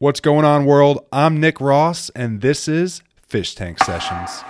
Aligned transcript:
What's 0.00 0.20
going 0.20 0.44
on, 0.44 0.64
world? 0.64 1.04
I'm 1.10 1.40
Nick 1.40 1.60
Ross, 1.60 2.08
and 2.10 2.40
this 2.40 2.68
is 2.68 3.02
Fish 3.20 3.56
Tank 3.56 3.82
Sessions. 3.82 4.44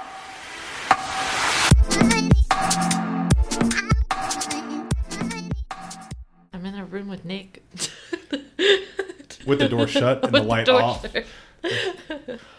I'm 6.52 6.66
in 6.66 6.74
a 6.74 6.84
room 6.84 7.08
with 7.08 7.24
Nick. 7.24 7.62
With 9.46 9.60
the 9.60 9.68
door 9.70 9.86
shut 9.86 10.22
and 10.22 10.34
the 10.34 10.42
light 10.42 10.66
door 10.66 10.82
off. 10.82 11.06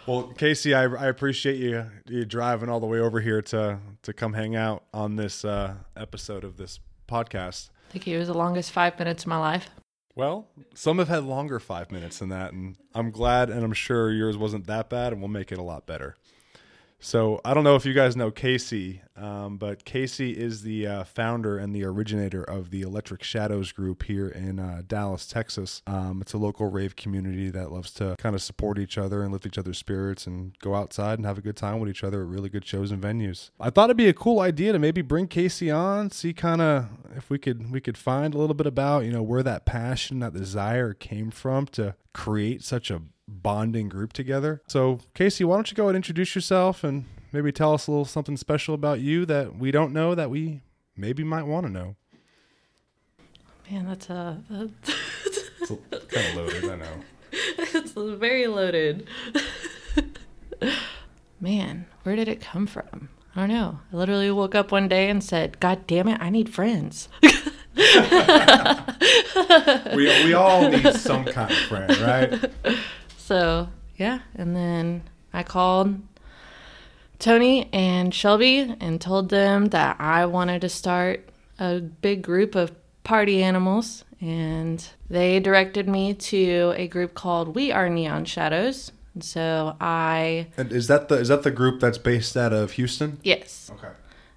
Well, 0.08 0.24
Casey, 0.36 0.74
I, 0.74 0.86
I 0.86 1.06
appreciate 1.06 1.58
you 1.58 1.86
you 2.08 2.26
driving 2.26 2.70
all 2.70 2.80
the 2.80 2.88
way 2.88 3.00
over 3.00 3.22
here 3.22 3.44
to 3.44 3.78
to 4.02 4.14
come 4.14 4.34
hang 4.34 4.56
out 4.56 4.84
on 4.92 5.16
this 5.16 5.46
uh, 5.46 5.76
episode 5.96 6.44
of 6.44 6.58
this 6.58 6.80
podcast. 7.08 7.70
I 7.90 7.94
think 7.94 8.08
it 8.08 8.18
was 8.18 8.30
the 8.30 8.34
longest 8.34 8.72
five 8.72 8.98
minutes 8.98 9.26
of 9.26 9.28
my 9.28 9.38
life. 9.38 9.70
Well, 10.20 10.50
some 10.74 10.98
have 10.98 11.08
had 11.08 11.24
longer 11.24 11.62
five 11.62 11.94
minutes 11.94 12.20
than 12.20 12.28
that, 12.28 12.52
and 12.52 12.76
I'm 12.94 13.10
glad, 13.10 13.50
and 13.50 13.64
I'm 13.64 13.72
sure 13.72 14.12
yours 14.12 14.36
wasn't 14.36 14.68
that 14.68 14.90
bad, 14.90 15.14
and 15.14 15.22
we'll 15.22 15.30
make 15.30 15.50
it 15.50 15.58
a 15.58 15.64
lot 15.64 15.86
better. 15.86 16.18
So 17.00 17.40
I 17.46 17.54
don't 17.54 17.64
know 17.64 17.76
if 17.76 17.86
you 17.86 17.94
guys 17.94 18.18
know 18.18 18.30
Casey, 18.30 19.02
um, 19.16 19.58
but 19.58 19.86
Casey 19.86 20.32
is 20.32 20.64
the 20.64 20.86
uh, 20.86 21.04
founder 21.06 21.58
and 21.58 21.74
the 21.74 21.86
originator 21.86 22.44
of 22.44 22.72
the 22.72 22.82
Electric 22.82 23.24
Shadows 23.24 23.72
group 23.72 24.04
here 24.04 24.28
in 24.28 24.60
uh, 24.60 24.82
Dallas, 24.86 25.26
Texas. 25.26 25.82
Um, 25.88 26.22
it's 26.22 26.34
a 26.34 26.38
local 26.38 26.70
rave 26.70 26.98
community 26.98 27.50
that 27.52 27.72
loves 27.72 27.94
to 27.96 28.16
kind 28.18 28.36
of 28.36 28.42
support 28.42 28.78
each 28.78 28.98
other 28.98 29.24
and 29.24 29.32
lift 29.32 29.46
each 29.46 29.58
other's 29.58 29.78
spirits 29.78 30.28
and 30.28 30.58
go 30.60 30.76
outside 30.76 31.20
and 31.20 31.26
have 31.26 31.38
a 31.38 31.42
good 31.42 31.56
time 31.56 31.80
with 31.80 31.90
each 31.90 32.04
other 32.04 32.22
at 32.22 32.28
really 32.28 32.50
good 32.50 32.66
shows 32.66 32.92
and 32.92 33.02
venues. 33.02 33.52
I 33.60 33.70
thought 33.70 33.86
it'd 33.86 33.98
be 33.98 34.10
a 34.10 34.14
cool 34.14 34.42
idea 34.42 34.74
to 34.74 34.80
maybe 34.80 35.02
bring 35.02 35.28
Casey 35.28 35.72
on, 35.72 36.12
see 36.12 36.34
kind 36.34 36.62
of 36.62 36.90
if 37.16 37.30
we 37.30 37.40
could 37.40 37.72
we 37.72 37.80
could 37.80 37.98
find 37.98 38.34
a 38.34 38.38
little 38.38 38.54
bit 38.54 38.68
about 38.68 39.06
you 39.06 39.12
know 39.12 39.24
where 39.24 39.44
that 39.44 39.66
passion, 39.66 40.20
that 40.20 40.34
desire 40.34 40.94
came 40.94 41.32
from 41.32 41.66
to 41.68 41.96
create 42.14 42.62
such 42.64 42.92
a 42.92 43.02
bonding 43.30 43.90
group 43.90 44.14
together. 44.14 44.62
So, 44.68 45.00
Casey, 45.14 45.44
why 45.44 45.56
don't 45.56 45.70
you 45.72 45.76
go 45.76 45.88
and 45.88 45.96
introduce 45.96 46.36
yourself 46.36 46.84
and 46.84 47.06
maybe 47.32 47.52
tell 47.52 47.74
us 47.74 47.88
a 47.88 47.92
little 47.92 48.06
something 48.06 48.38
special 48.38 48.74
about 48.76 49.00
you 49.00 49.26
that 49.28 49.56
we 49.58 49.72
don't 49.72 49.94
know 49.94 50.16
that 50.16 50.30
we 50.30 50.62
maybe 50.98 51.24
might 51.24 51.44
want 51.44 51.66
to 51.66 51.72
know. 51.72 51.96
Man, 53.70 53.86
that's 53.88 54.10
a 54.10 54.42
It's 55.62 55.72
kind 56.14 56.28
of 56.30 56.36
loaded, 56.36 56.66
I 56.72 56.76
know. 56.78 57.04
it's 57.32 57.92
very 57.92 58.48
loaded. 58.48 59.08
Man, 61.40 61.86
where 62.04 62.16
did 62.16 62.28
it 62.28 62.42
come 62.42 62.66
from? 62.66 63.10
I 63.36 63.42
don't 63.42 63.50
know. 63.50 63.80
I 63.94 63.96
literally 63.96 64.32
woke 64.32 64.56
up 64.56 64.72
one 64.72 64.88
day 64.88 65.10
and 65.10 65.24
said, 65.24 65.60
"God 65.60 65.86
damn 65.86 66.08
it, 66.08 66.20
I 66.20 66.30
need 66.30 66.50
friends." 66.54 67.08
We 69.96 70.06
we 70.26 70.34
all 70.34 70.70
need 70.70 70.94
some 70.96 71.24
kind 71.26 71.50
of 71.50 71.58
friend, 71.58 71.98
right? 72.00 72.52
So 73.30 73.68
yeah, 73.96 74.22
and 74.34 74.56
then 74.56 75.04
I 75.32 75.44
called 75.44 76.00
Tony 77.20 77.70
and 77.72 78.12
Shelby 78.12 78.76
and 78.80 79.00
told 79.00 79.30
them 79.30 79.66
that 79.68 79.98
I 80.00 80.26
wanted 80.26 80.62
to 80.62 80.70
start 80.70 81.30
a 81.60 81.80
big 81.80 82.24
group 82.24 82.56
of 82.56 82.72
party 83.04 83.44
animals, 83.44 84.04
and 84.20 84.84
they 85.12 85.40
directed 85.40 85.88
me 85.88 86.16
to 86.16 86.74
a 86.76 86.88
group 86.88 87.14
called 87.14 87.54
We 87.54 87.72
Are 87.72 87.88
Neon 87.88 88.26
Shadows. 88.26 88.92
And 89.14 89.24
so 89.24 89.76
I 89.80 90.48
And 90.58 90.72
is 90.72 90.88
that 90.88 91.10
the 91.10 91.20
is 91.20 91.28
that 91.28 91.44
the 91.44 91.52
group 91.52 91.80
that's 91.80 92.00
based 92.00 92.36
out 92.36 92.52
of 92.52 92.72
Houston? 92.72 93.20
yes, 93.22 93.70
Okay. 93.76 93.94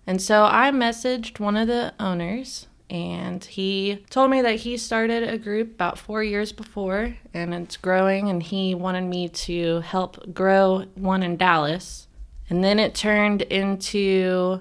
and 0.07 0.21
so 0.21 0.45
I 0.45 0.71
messaged 0.71 1.41
one 1.41 1.57
of 1.57 1.67
the 1.67 1.95
owners, 1.99 2.67
and 2.93 3.43
he 3.43 4.05
told 4.11 4.31
me 4.31 4.43
that 4.43 4.57
he 4.57 4.77
started 4.77 5.23
a 5.23 5.39
group 5.39 5.71
about 5.73 5.99
four 5.99 6.23
years 6.23 6.53
before, 6.53 7.17
and 7.33 7.55
it's 7.55 7.79
growing, 7.79 8.29
and 8.29 8.43
he 8.43 8.75
wanted 8.75 9.05
me 9.05 9.31
to 9.31 9.81
help 9.81 10.35
grow 10.35 10.85
one 10.95 11.23
in 11.23 11.39
Dallas. 11.39 12.07
And 12.51 12.63
then 12.63 12.79
it 12.79 12.95
turned 12.95 13.41
into, 13.41 14.61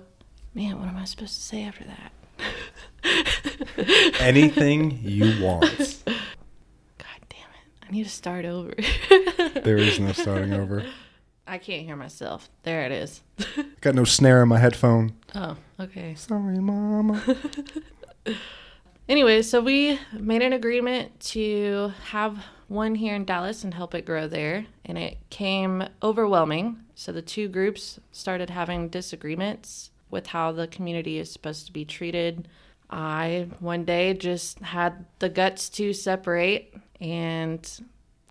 man, 0.55 0.79
what 0.79 0.87
am 0.87 0.95
I 0.95 1.03
supposed 1.03 1.33
to 1.35 1.41
say 1.41 1.63
after 1.65 1.83
that? 1.83 2.14
Anything 4.21 4.99
you 5.03 5.43
want. 5.43 5.64
God 6.05 7.20
damn 7.27 7.49
it. 7.49 7.86
I 7.86 7.91
need 7.91 8.05
to 8.05 8.09
start 8.09 8.45
over. 8.45 8.73
There 9.64 9.77
is 9.77 9.99
no 9.99 10.14
starting 10.14 10.53
over. 10.53 10.86
I 11.45 11.58
can't 11.58 11.86
hear 11.86 11.97
myself. 11.97 12.49
There 12.64 12.83
it 12.86 12.91
is. 12.93 13.21
Got 13.81 13.93
no 13.95 14.05
snare 14.05 14.41
in 14.41 14.47
my 14.47 14.58
headphone. 14.58 15.14
Oh, 15.36 15.58
okay. 15.80 16.15
Sorry, 16.15 16.58
mama. 16.59 17.21
Anyway, 19.09 19.42
so 19.42 19.61
we 19.61 19.99
made 20.14 20.42
an 20.42 20.54
agreement 20.54 21.20
to 21.20 21.92
have 22.11 22.37
one 22.67 22.95
here 22.95 23.15
in 23.15 23.26
Dallas 23.26 23.64
and 23.64 23.73
help 23.73 23.93
it 23.93 24.05
grow 24.05 24.27
there, 24.27 24.65
and 24.86 24.98
it 24.98 25.17
came 25.30 25.83
overwhelming. 26.02 26.82
So 26.95 27.11
the 27.11 27.21
two 27.21 27.49
groups 27.49 27.99
started 28.11 28.49
having 28.49 28.87
disagreements 28.87 29.92
with 30.09 30.27
how 30.27 30.52
the 30.52 30.67
community 30.67 31.17
is 31.17 31.32
supposed 31.32 31.65
to 31.65 31.73
be 31.73 31.83
treated. 31.83 32.48
I 32.89 33.49
one 33.59 33.86
day 33.86 34.14
just 34.14 34.59
had 34.59 35.05
the 35.20 35.30
guts 35.30 35.67
to 35.70 35.93
separate 35.93 36.73
and 36.99 37.67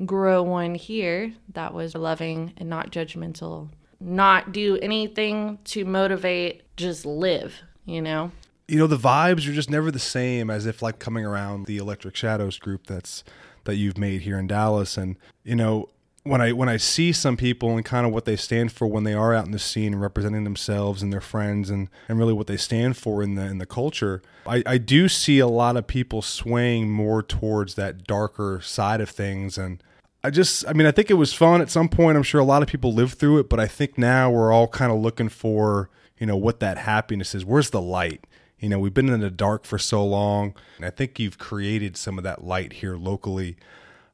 grow 0.07 0.43
one 0.43 0.75
here 0.75 1.35
that 1.53 1.75
was 1.75 1.95
loving 1.95 2.55
and 2.57 2.71
not 2.71 2.93
judgmental, 2.93 3.69
not 3.99 4.53
do 4.53 4.79
anything 4.81 5.59
to 5.65 5.85
motivate, 5.85 6.63
just 6.77 7.05
live, 7.05 7.61
you 7.85 8.01
know? 8.01 8.31
You 8.71 8.79
know 8.79 8.87
the 8.87 8.97
vibes 8.97 9.49
are 9.49 9.53
just 9.53 9.69
never 9.69 9.91
the 9.91 9.99
same 9.99 10.49
as 10.49 10.65
if 10.65 10.81
like 10.81 10.99
coming 10.99 11.25
around 11.25 11.67
the 11.67 11.77
electric 11.77 12.15
shadows 12.15 12.59
group 12.59 12.87
that's 12.87 13.25
that 13.65 13.75
you've 13.75 13.99
made 13.99 14.23
here 14.23 14.39
in 14.39 14.47
dallas 14.47 14.97
and 14.97 15.17
you 15.43 15.57
know 15.57 15.89
when 16.23 16.41
i 16.41 16.53
when 16.53 16.69
i 16.69 16.77
see 16.77 17.13
some 17.13 17.37
people 17.37 17.77
and 17.77 17.85
kind 17.85 18.07
of 18.07 18.13
what 18.13 18.25
they 18.25 18.37
stand 18.37 18.71
for 18.71 18.87
when 18.87 19.05
they 19.05 19.13
are 19.13 19.35
out 19.35 19.45
in 19.45 19.53
the 19.53 19.59
scene 19.59 19.93
and 19.93 20.01
representing 20.01 20.45
themselves 20.45 21.03
and 21.03 21.13
their 21.13 21.21
friends 21.21 21.69
and 21.69 21.89
and 22.09 22.19
really 22.19 22.33
what 22.33 22.47
they 22.47 22.57
stand 22.57 22.97
for 22.97 23.23
in 23.23 23.35
the 23.35 23.43
in 23.43 23.59
the 23.59 23.67
culture 23.67 24.23
i 24.47 24.63
i 24.67 24.79
do 24.79 25.09
see 25.09 25.41
a 25.41 25.49
lot 25.49 25.77
of 25.77 25.87
people 25.87 26.23
swaying 26.23 26.89
more 26.89 27.23
towards 27.23 27.75
that 27.75 28.05
darker 28.05 28.61
side 28.63 29.01
of 29.01 29.11
things 29.11 29.59
and 29.59 29.83
I 30.23 30.29
just, 30.29 30.69
I 30.69 30.75
mean, 30.75 30.87
I 30.87 30.91
think 30.91 31.11
it 31.11 31.15
was 31.15 31.33
fun 31.33 31.63
at 31.63 31.71
some 31.71 31.89
point. 31.89 32.19
I'm 32.19 32.23
sure 32.23 32.43
a 32.43 32.45
lot 32.45 32.63
of 32.63 32.69
people 32.69 32.93
lived 32.93 33.15
through 33.15 33.39
it, 33.39 33.49
but 33.49 33.59
I 33.59 33.67
think 33.67 33.97
now 33.97 34.31
we're 34.31 34.53
all 34.53 34.69
kind 34.69 34.93
of 34.93 34.99
looking 34.99 35.31
for, 35.31 35.89
you 36.19 36.27
know, 36.27 36.37
what 36.37 36.61
that 36.61 36.77
happiness 36.77 37.35
is. 37.35 37.43
Where's 37.43 37.71
the 37.71 37.81
light? 37.81 38.27
You 38.61 38.69
know, 38.69 38.79
we've 38.79 38.95
been 38.95 39.09
in 39.09 39.21
the 39.21 39.31
dark 39.31 39.65
for 39.65 39.79
so 39.79 40.05
long, 40.05 40.55
and 40.77 40.85
I 40.85 40.91
think 40.91 41.19
you've 41.19 41.39
created 41.39 41.97
some 41.97 42.19
of 42.19 42.25
that 42.25 42.45
light 42.45 42.75
here 42.75 42.97
locally. 42.97 43.57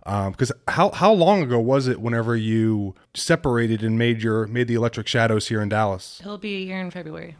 Um, 0.04 0.30
because 0.30 0.52
how 0.68 0.90
how 0.90 1.12
long 1.12 1.42
ago 1.42 1.58
was 1.58 1.88
it 1.88 2.00
whenever 2.00 2.36
you 2.36 2.94
separated 3.12 3.82
and 3.82 3.98
made 3.98 4.22
your 4.22 4.46
made 4.46 4.68
the 4.68 4.74
Electric 4.74 5.08
Shadows 5.08 5.48
here 5.48 5.60
in 5.60 5.68
Dallas? 5.68 6.20
It'll 6.20 6.38
be 6.38 6.56
a 6.56 6.60
year 6.60 6.80
in 6.80 6.92
February. 6.92 7.36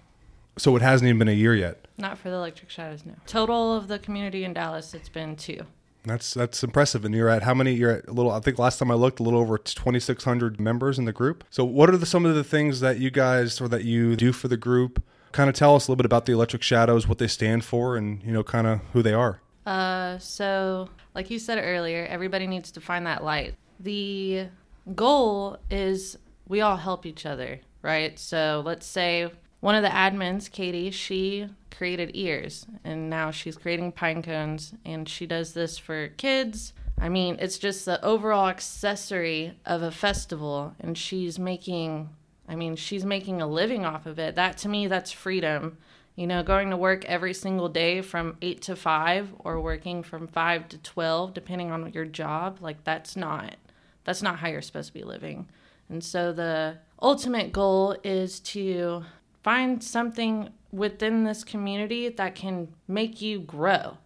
So 0.58 0.74
it 0.74 0.82
hasn't 0.82 1.06
even 1.08 1.18
been 1.18 1.28
a 1.28 1.32
year 1.32 1.54
yet. 1.54 1.86
Not 1.96 2.18
for 2.18 2.28
the 2.28 2.36
Electric 2.36 2.70
Shadows, 2.70 3.04
no. 3.06 3.12
Total 3.26 3.76
of 3.76 3.88
the 3.88 3.98
community 3.98 4.42
in 4.42 4.52
Dallas, 4.52 4.94
it's 4.94 5.08
been 5.08 5.36
two. 5.36 5.64
That's 6.04 6.34
that's 6.34 6.62
impressive. 6.64 7.04
And 7.04 7.14
you're 7.14 7.28
at 7.28 7.42
how 7.42 7.54
many? 7.54 7.74
You're 7.74 7.90
at 7.90 8.08
a 8.08 8.12
little. 8.12 8.32
I 8.32 8.40
think 8.40 8.58
last 8.58 8.78
time 8.78 8.90
I 8.90 8.94
looked, 8.94 9.20
a 9.20 9.22
little 9.22 9.40
over 9.40 9.58
2,600 9.58 10.58
members 10.60 10.98
in 10.98 11.04
the 11.04 11.12
group. 11.12 11.44
So 11.50 11.64
what 11.64 11.90
are 11.90 11.96
the, 11.96 12.06
some 12.06 12.24
of 12.24 12.34
the 12.34 12.44
things 12.44 12.80
that 12.80 12.98
you 12.98 13.10
guys 13.10 13.60
or 13.60 13.68
that 13.68 13.84
you 13.84 14.16
do 14.16 14.32
for 14.32 14.48
the 14.48 14.56
group? 14.56 15.02
Kind 15.36 15.50
of 15.50 15.54
tell 15.54 15.76
us 15.76 15.86
a 15.86 15.90
little 15.90 15.96
bit 15.96 16.06
about 16.06 16.24
the 16.24 16.32
Electric 16.32 16.62
Shadows, 16.62 17.06
what 17.06 17.18
they 17.18 17.26
stand 17.26 17.62
for, 17.62 17.98
and 17.98 18.22
you 18.22 18.32
know, 18.32 18.42
kind 18.42 18.66
of 18.66 18.80
who 18.94 19.02
they 19.02 19.12
are. 19.12 19.42
Uh, 19.66 20.16
so, 20.16 20.88
like 21.14 21.28
you 21.28 21.38
said 21.38 21.58
earlier, 21.62 22.06
everybody 22.06 22.46
needs 22.46 22.70
to 22.70 22.80
find 22.80 23.04
that 23.06 23.22
light. 23.22 23.54
The 23.78 24.46
goal 24.94 25.58
is 25.68 26.16
we 26.48 26.62
all 26.62 26.78
help 26.78 27.04
each 27.04 27.26
other, 27.26 27.60
right? 27.82 28.18
So, 28.18 28.62
let's 28.64 28.86
say 28.86 29.30
one 29.60 29.74
of 29.74 29.82
the 29.82 29.90
admins, 29.90 30.50
Katie, 30.50 30.90
she 30.90 31.50
created 31.70 32.12
ears 32.14 32.64
and 32.82 33.10
now 33.10 33.30
she's 33.30 33.58
creating 33.58 33.92
pine 33.92 34.22
cones 34.22 34.72
and 34.86 35.06
she 35.06 35.26
does 35.26 35.52
this 35.52 35.76
for 35.76 36.08
kids. 36.16 36.72
I 36.98 37.10
mean, 37.10 37.36
it's 37.40 37.58
just 37.58 37.84
the 37.84 38.02
overall 38.02 38.48
accessory 38.48 39.58
of 39.66 39.82
a 39.82 39.90
festival 39.90 40.74
and 40.80 40.96
she's 40.96 41.38
making 41.38 42.08
I 42.48 42.54
mean, 42.54 42.76
she's 42.76 43.04
making 43.04 43.42
a 43.42 43.46
living 43.46 43.84
off 43.84 44.06
of 44.06 44.18
it. 44.18 44.36
That 44.36 44.56
to 44.58 44.68
me 44.68 44.86
that's 44.86 45.12
freedom. 45.12 45.78
You 46.14 46.26
know, 46.26 46.42
going 46.42 46.70
to 46.70 46.76
work 46.76 47.04
every 47.04 47.34
single 47.34 47.68
day 47.68 48.00
from 48.00 48.38
8 48.40 48.62
to 48.62 48.76
5 48.76 49.34
or 49.40 49.60
working 49.60 50.02
from 50.02 50.26
5 50.26 50.68
to 50.70 50.78
12 50.78 51.34
depending 51.34 51.70
on 51.70 51.92
your 51.92 52.06
job, 52.06 52.58
like 52.60 52.84
that's 52.84 53.16
not 53.16 53.56
that's 54.04 54.22
not 54.22 54.38
how 54.38 54.48
you're 54.48 54.62
supposed 54.62 54.88
to 54.88 54.94
be 54.94 55.02
living. 55.02 55.48
And 55.88 56.02
so 56.02 56.32
the 56.32 56.78
ultimate 57.02 57.52
goal 57.52 57.96
is 58.02 58.40
to 58.40 59.04
find 59.42 59.82
something 59.82 60.50
within 60.72 61.24
this 61.24 61.44
community 61.44 62.08
that 62.08 62.34
can 62.34 62.68
make 62.88 63.20
you 63.20 63.40
grow. 63.40 63.98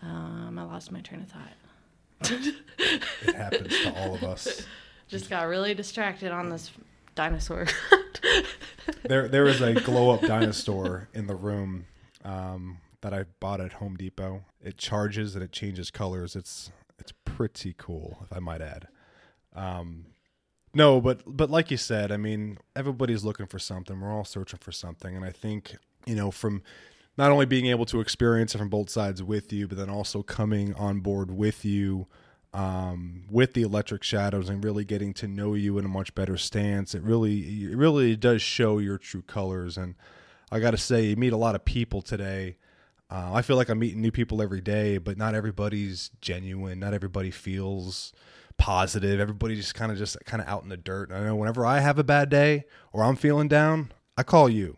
Um, 0.00 0.58
I 0.58 0.64
lost 0.64 0.90
my 0.90 1.00
train 1.00 1.22
of 1.22 1.28
thought. 1.28 2.52
It 3.24 3.34
happens 3.36 3.80
to 3.82 3.94
all 3.94 4.14
of 4.14 4.22
us. 4.22 4.66
Just 5.08 5.30
got 5.30 5.46
really 5.46 5.74
distracted 5.74 6.32
on 6.32 6.48
this 6.48 6.70
dinosaur. 7.14 7.66
There, 9.04 9.28
there 9.28 9.46
is 9.46 9.60
a 9.60 9.74
glow 9.74 10.10
up 10.10 10.20
dinosaur 10.26 11.08
in 11.12 11.26
the 11.26 11.34
room 11.34 11.86
um, 12.24 12.78
that 13.00 13.12
I 13.12 13.24
bought 13.40 13.60
at 13.60 13.74
Home 13.74 13.96
Depot. 13.96 14.44
It 14.62 14.78
charges 14.78 15.34
and 15.34 15.42
it 15.42 15.52
changes 15.52 15.90
colors. 15.90 16.36
It's 16.36 16.70
it's 16.98 17.12
pretty 17.24 17.74
cool, 17.76 18.18
if 18.22 18.32
I 18.32 18.38
might 18.38 18.60
add. 18.60 18.86
Um, 19.54 20.06
no, 20.74 21.00
but 21.00 21.22
but 21.26 21.50
like 21.50 21.70
you 21.70 21.76
said, 21.76 22.12
I 22.12 22.16
mean, 22.16 22.58
everybody's 22.76 23.24
looking 23.24 23.46
for 23.46 23.58
something. 23.58 24.00
We're 24.00 24.12
all 24.12 24.24
searching 24.24 24.60
for 24.62 24.72
something, 24.72 25.16
and 25.16 25.24
I 25.24 25.30
think 25.30 25.76
you 26.06 26.14
know 26.14 26.30
from 26.30 26.62
not 27.18 27.30
only 27.30 27.44
being 27.46 27.66
able 27.66 27.84
to 27.86 28.00
experience 28.00 28.54
it 28.54 28.58
from 28.58 28.70
both 28.70 28.88
sides 28.88 29.22
with 29.22 29.52
you, 29.52 29.68
but 29.68 29.76
then 29.76 29.90
also 29.90 30.22
coming 30.22 30.74
on 30.74 31.00
board 31.00 31.30
with 31.30 31.64
you 31.64 32.06
um, 32.54 33.24
with 33.30 33.54
the 33.54 33.62
electric 33.62 34.02
shadows 34.02 34.48
and 34.48 34.62
really 34.62 34.84
getting 34.84 35.14
to 35.14 35.26
know 35.26 35.54
you 35.54 35.78
in 35.78 35.84
a 35.84 35.88
much 35.88 36.14
better 36.14 36.36
stance. 36.36 36.94
It 36.94 37.02
really, 37.02 37.70
it 37.70 37.76
really 37.76 38.16
does 38.16 38.42
show 38.42 38.78
your 38.78 38.98
true 38.98 39.22
colors. 39.22 39.78
And 39.78 39.94
I 40.50 40.60
got 40.60 40.72
to 40.72 40.78
say, 40.78 41.06
you 41.06 41.16
meet 41.16 41.32
a 41.32 41.38
lot 41.38 41.54
of 41.54 41.64
people 41.64 42.02
today. 42.02 42.56
Uh, 43.10 43.32
I 43.34 43.42
feel 43.42 43.56
like 43.56 43.68
I'm 43.68 43.78
meeting 43.78 44.00
new 44.00 44.10
people 44.10 44.40
every 44.40 44.60
day, 44.60 44.98
but 44.98 45.18
not 45.18 45.34
everybody's 45.34 46.10
genuine. 46.20 46.78
Not 46.78 46.94
everybody 46.94 47.30
feels 47.30 48.12
positive. 48.56 49.18
Everybody 49.20 49.56
just 49.56 49.74
kind 49.74 49.90
of 49.92 49.98
just 49.98 50.16
kind 50.24 50.42
of 50.42 50.48
out 50.48 50.62
in 50.62 50.68
the 50.68 50.76
dirt. 50.76 51.10
I 51.12 51.20
know 51.24 51.36
whenever 51.36 51.64
I 51.66 51.80
have 51.80 51.98
a 51.98 52.04
bad 52.04 52.28
day 52.28 52.64
or 52.92 53.02
I'm 53.02 53.16
feeling 53.16 53.48
down, 53.48 53.92
I 54.16 54.22
call 54.22 54.48
you. 54.48 54.76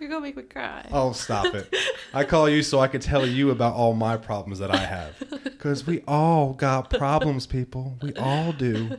You're 0.00 0.08
gonna 0.08 0.22
make 0.22 0.36
me 0.36 0.44
cry. 0.44 0.86
Oh, 0.90 1.12
stop 1.12 1.54
it. 1.54 1.72
I 2.14 2.24
call 2.24 2.48
you 2.48 2.62
so 2.62 2.80
I 2.80 2.88
can 2.88 3.02
tell 3.02 3.26
you 3.26 3.50
about 3.50 3.74
all 3.74 3.92
my 3.92 4.16
problems 4.16 4.58
that 4.58 4.70
I 4.74 4.78
have. 4.78 5.14
Because 5.60 5.86
we 5.86 6.02
all 6.08 6.54
got 6.54 6.88
problems, 6.88 7.46
people. 7.46 7.98
We 8.00 8.14
all 8.14 8.52
do. 8.52 8.96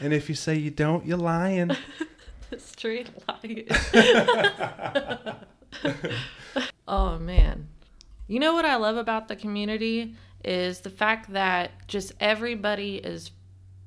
And 0.00 0.12
if 0.12 0.28
you 0.28 0.34
say 0.34 0.56
you 0.56 0.72
don't, 0.72 1.06
you're 1.06 1.16
lying. 1.16 1.70
Straight 2.58 3.08
lying. 3.28 3.68
oh, 6.88 7.16
man. 7.20 7.68
You 8.26 8.40
know 8.40 8.54
what 8.54 8.64
I 8.64 8.74
love 8.74 8.96
about 8.96 9.28
the 9.28 9.36
community 9.36 10.16
is 10.44 10.80
the 10.80 10.90
fact 10.90 11.32
that 11.32 11.86
just 11.86 12.12
everybody 12.18 12.96
is 12.96 13.30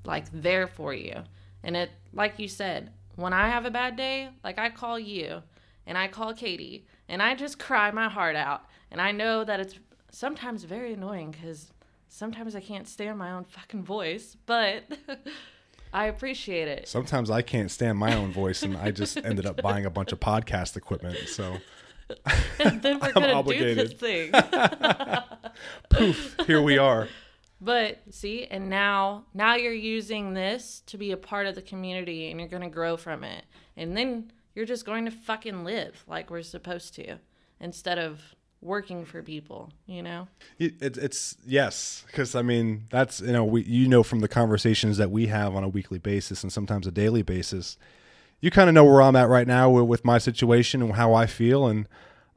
like 0.06 0.27
there 0.31 0.68
for 0.68 0.94
you. 0.94 1.24
And 1.62 1.75
it, 1.75 1.92
like 2.13 2.39
you 2.39 2.48
said, 2.48 2.94
when 3.18 3.33
I 3.33 3.50
have 3.50 3.66
a 3.66 3.71
bad 3.71 3.98
day, 3.98 4.30
like 4.45 4.57
I 4.57 4.69
call 4.69 4.98
you 4.98 5.44
and 5.85 5.97
I 5.97 6.07
call 6.07 6.33
Katie 6.33 6.85
and 7.07 7.21
I 7.21 7.35
just 7.35 7.59
cry 7.59 7.91
my 7.91 8.09
heart 8.09 8.35
out. 8.35 8.65
And 8.91 9.01
I 9.01 9.12
know 9.12 9.44
that 9.44 9.59
it's 9.59 9.80
sometimes 10.12 10.63
very 10.63 10.94
annoying 10.94 11.31
because 11.31 11.71
sometimes 12.07 12.56
I 12.56 12.62
can't 12.62 12.88
stand 12.88 13.18
my 13.18 13.31
own 13.31 13.44
fucking 13.45 13.83
voice, 13.83 14.38
but 14.45 14.83
I 15.94 16.06
appreciate 16.06 16.68
it. 16.68 16.88
Sometimes 16.88 17.30
I 17.30 17.41
can't 17.41 17.71
stand 17.71 17.97
my 17.97 18.15
own 18.15 18.31
voice 18.31 18.63
and 18.63 18.77
I 18.77 18.91
just 18.91 19.18
ended 19.18 19.45
up 19.45 19.62
buying 19.62 19.85
a 19.85 19.89
bunch 19.89 20.12
of 20.12 20.19
podcast 20.19 20.75
equipment. 20.77 21.18
So 21.27 21.57
and 22.59 22.81
then 22.81 23.00
we're 23.00 23.12
going 23.12 23.45
to 23.45 23.59
do 23.59 23.75
this 23.75 23.94
thing. 23.94 24.31
Poof, 25.89 26.35
here 26.45 26.62
we 26.62 26.77
are. 26.77 27.07
But 27.62 28.01
see, 28.12 28.45
and 28.45 28.69
now 28.69 29.25
now 29.33 29.56
you're 29.56 29.71
using 29.71 30.33
this 30.33 30.81
to 30.88 30.97
be 30.97 31.12
a 31.12 31.18
part 31.18 31.47
of 31.47 31.56
the 31.56 31.62
community 31.62 32.30
and 32.30 32.39
you're 32.39 32.50
going 32.50 32.63
to 32.63 32.69
grow 32.69 32.97
from 32.97 33.24
it. 33.24 33.45
And 33.77 33.95
then 33.95 34.31
you're 34.54 34.66
just 34.66 34.86
going 34.86 35.06
to 35.06 35.12
fucking 35.12 35.64
live 35.64 36.04
like 36.08 36.30
we're 36.30 36.42
supposed 36.42 36.94
to 36.96 37.18
instead 37.60 37.98
of 37.98 38.36
working 38.62 39.04
for 39.04 39.22
people 39.22 39.72
you 39.86 40.02
know? 40.02 40.28
It, 40.58 40.76
it's 40.82 41.36
yes 41.46 42.06
because 42.08 42.34
i 42.36 42.42
mean 42.42 42.86
that's 42.90 43.20
you 43.22 43.34
know 43.34 43.44
we 43.44 43.64
you 43.64 43.88
know 43.88 44.04
from 44.04 44.20
the 44.20 44.28
conversations 44.28 44.98
that 44.98 45.12
we 45.12 45.28
have 45.28 45.56
on 45.56 45.64
a 45.64 45.70
weekly 45.70 46.00
basis 46.00 46.44
and 46.44 46.52
sometimes 46.52 46.88
a 46.88 46.92
daily 46.92 47.24
basis 47.24 47.78
you 48.40 48.52
kind 48.52 48.68
of 48.70 48.74
know 48.74 48.84
where 48.84 49.02
i'm 49.02 49.16
at 49.16 49.30
right 49.30 49.48
now 49.48 49.70
with 49.70 50.04
my 50.04 50.18
situation 50.18 50.82
and 50.82 50.94
how 50.94 51.14
i 51.14 51.26
feel. 51.26 51.66
And 51.66 51.88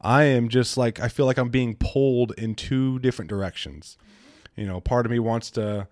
i 0.01 0.23
am 0.23 0.49
just 0.49 0.77
like 0.77 1.01
i 1.01 1.09
feel 1.09 1.27
like 1.27 1.37
i'm 1.37 1.49
being 1.49 1.75
pulled 1.75 2.33
in 2.39 2.55
two 2.55 2.99
different 3.01 3.29
directions. 3.29 3.99
You 4.55 4.67
know 4.67 4.81
part 4.81 5.05
of 5.05 5.13
me 5.13 5.19
wants 5.19 5.51
to 5.53 5.89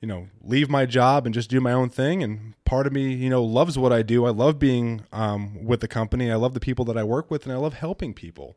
you 0.00 0.08
know, 0.08 0.28
leave 0.42 0.70
my 0.70 0.86
job 0.86 1.26
and 1.26 1.34
just 1.34 1.50
do 1.50 1.60
my 1.60 1.72
own 1.72 1.90
thing. 1.90 2.22
And 2.22 2.54
part 2.64 2.86
of 2.86 2.92
me, 2.92 3.12
you 3.12 3.28
know, 3.28 3.44
loves 3.44 3.76
what 3.76 3.92
I 3.92 4.02
do. 4.02 4.24
I 4.24 4.30
love 4.30 4.58
being 4.58 5.02
um, 5.12 5.64
with 5.64 5.80
the 5.80 5.88
company. 5.88 6.30
I 6.30 6.36
love 6.36 6.54
the 6.54 6.60
people 6.60 6.84
that 6.86 6.96
I 6.96 7.04
work 7.04 7.30
with, 7.30 7.44
and 7.44 7.52
I 7.52 7.56
love 7.56 7.74
helping 7.74 8.14
people. 8.14 8.56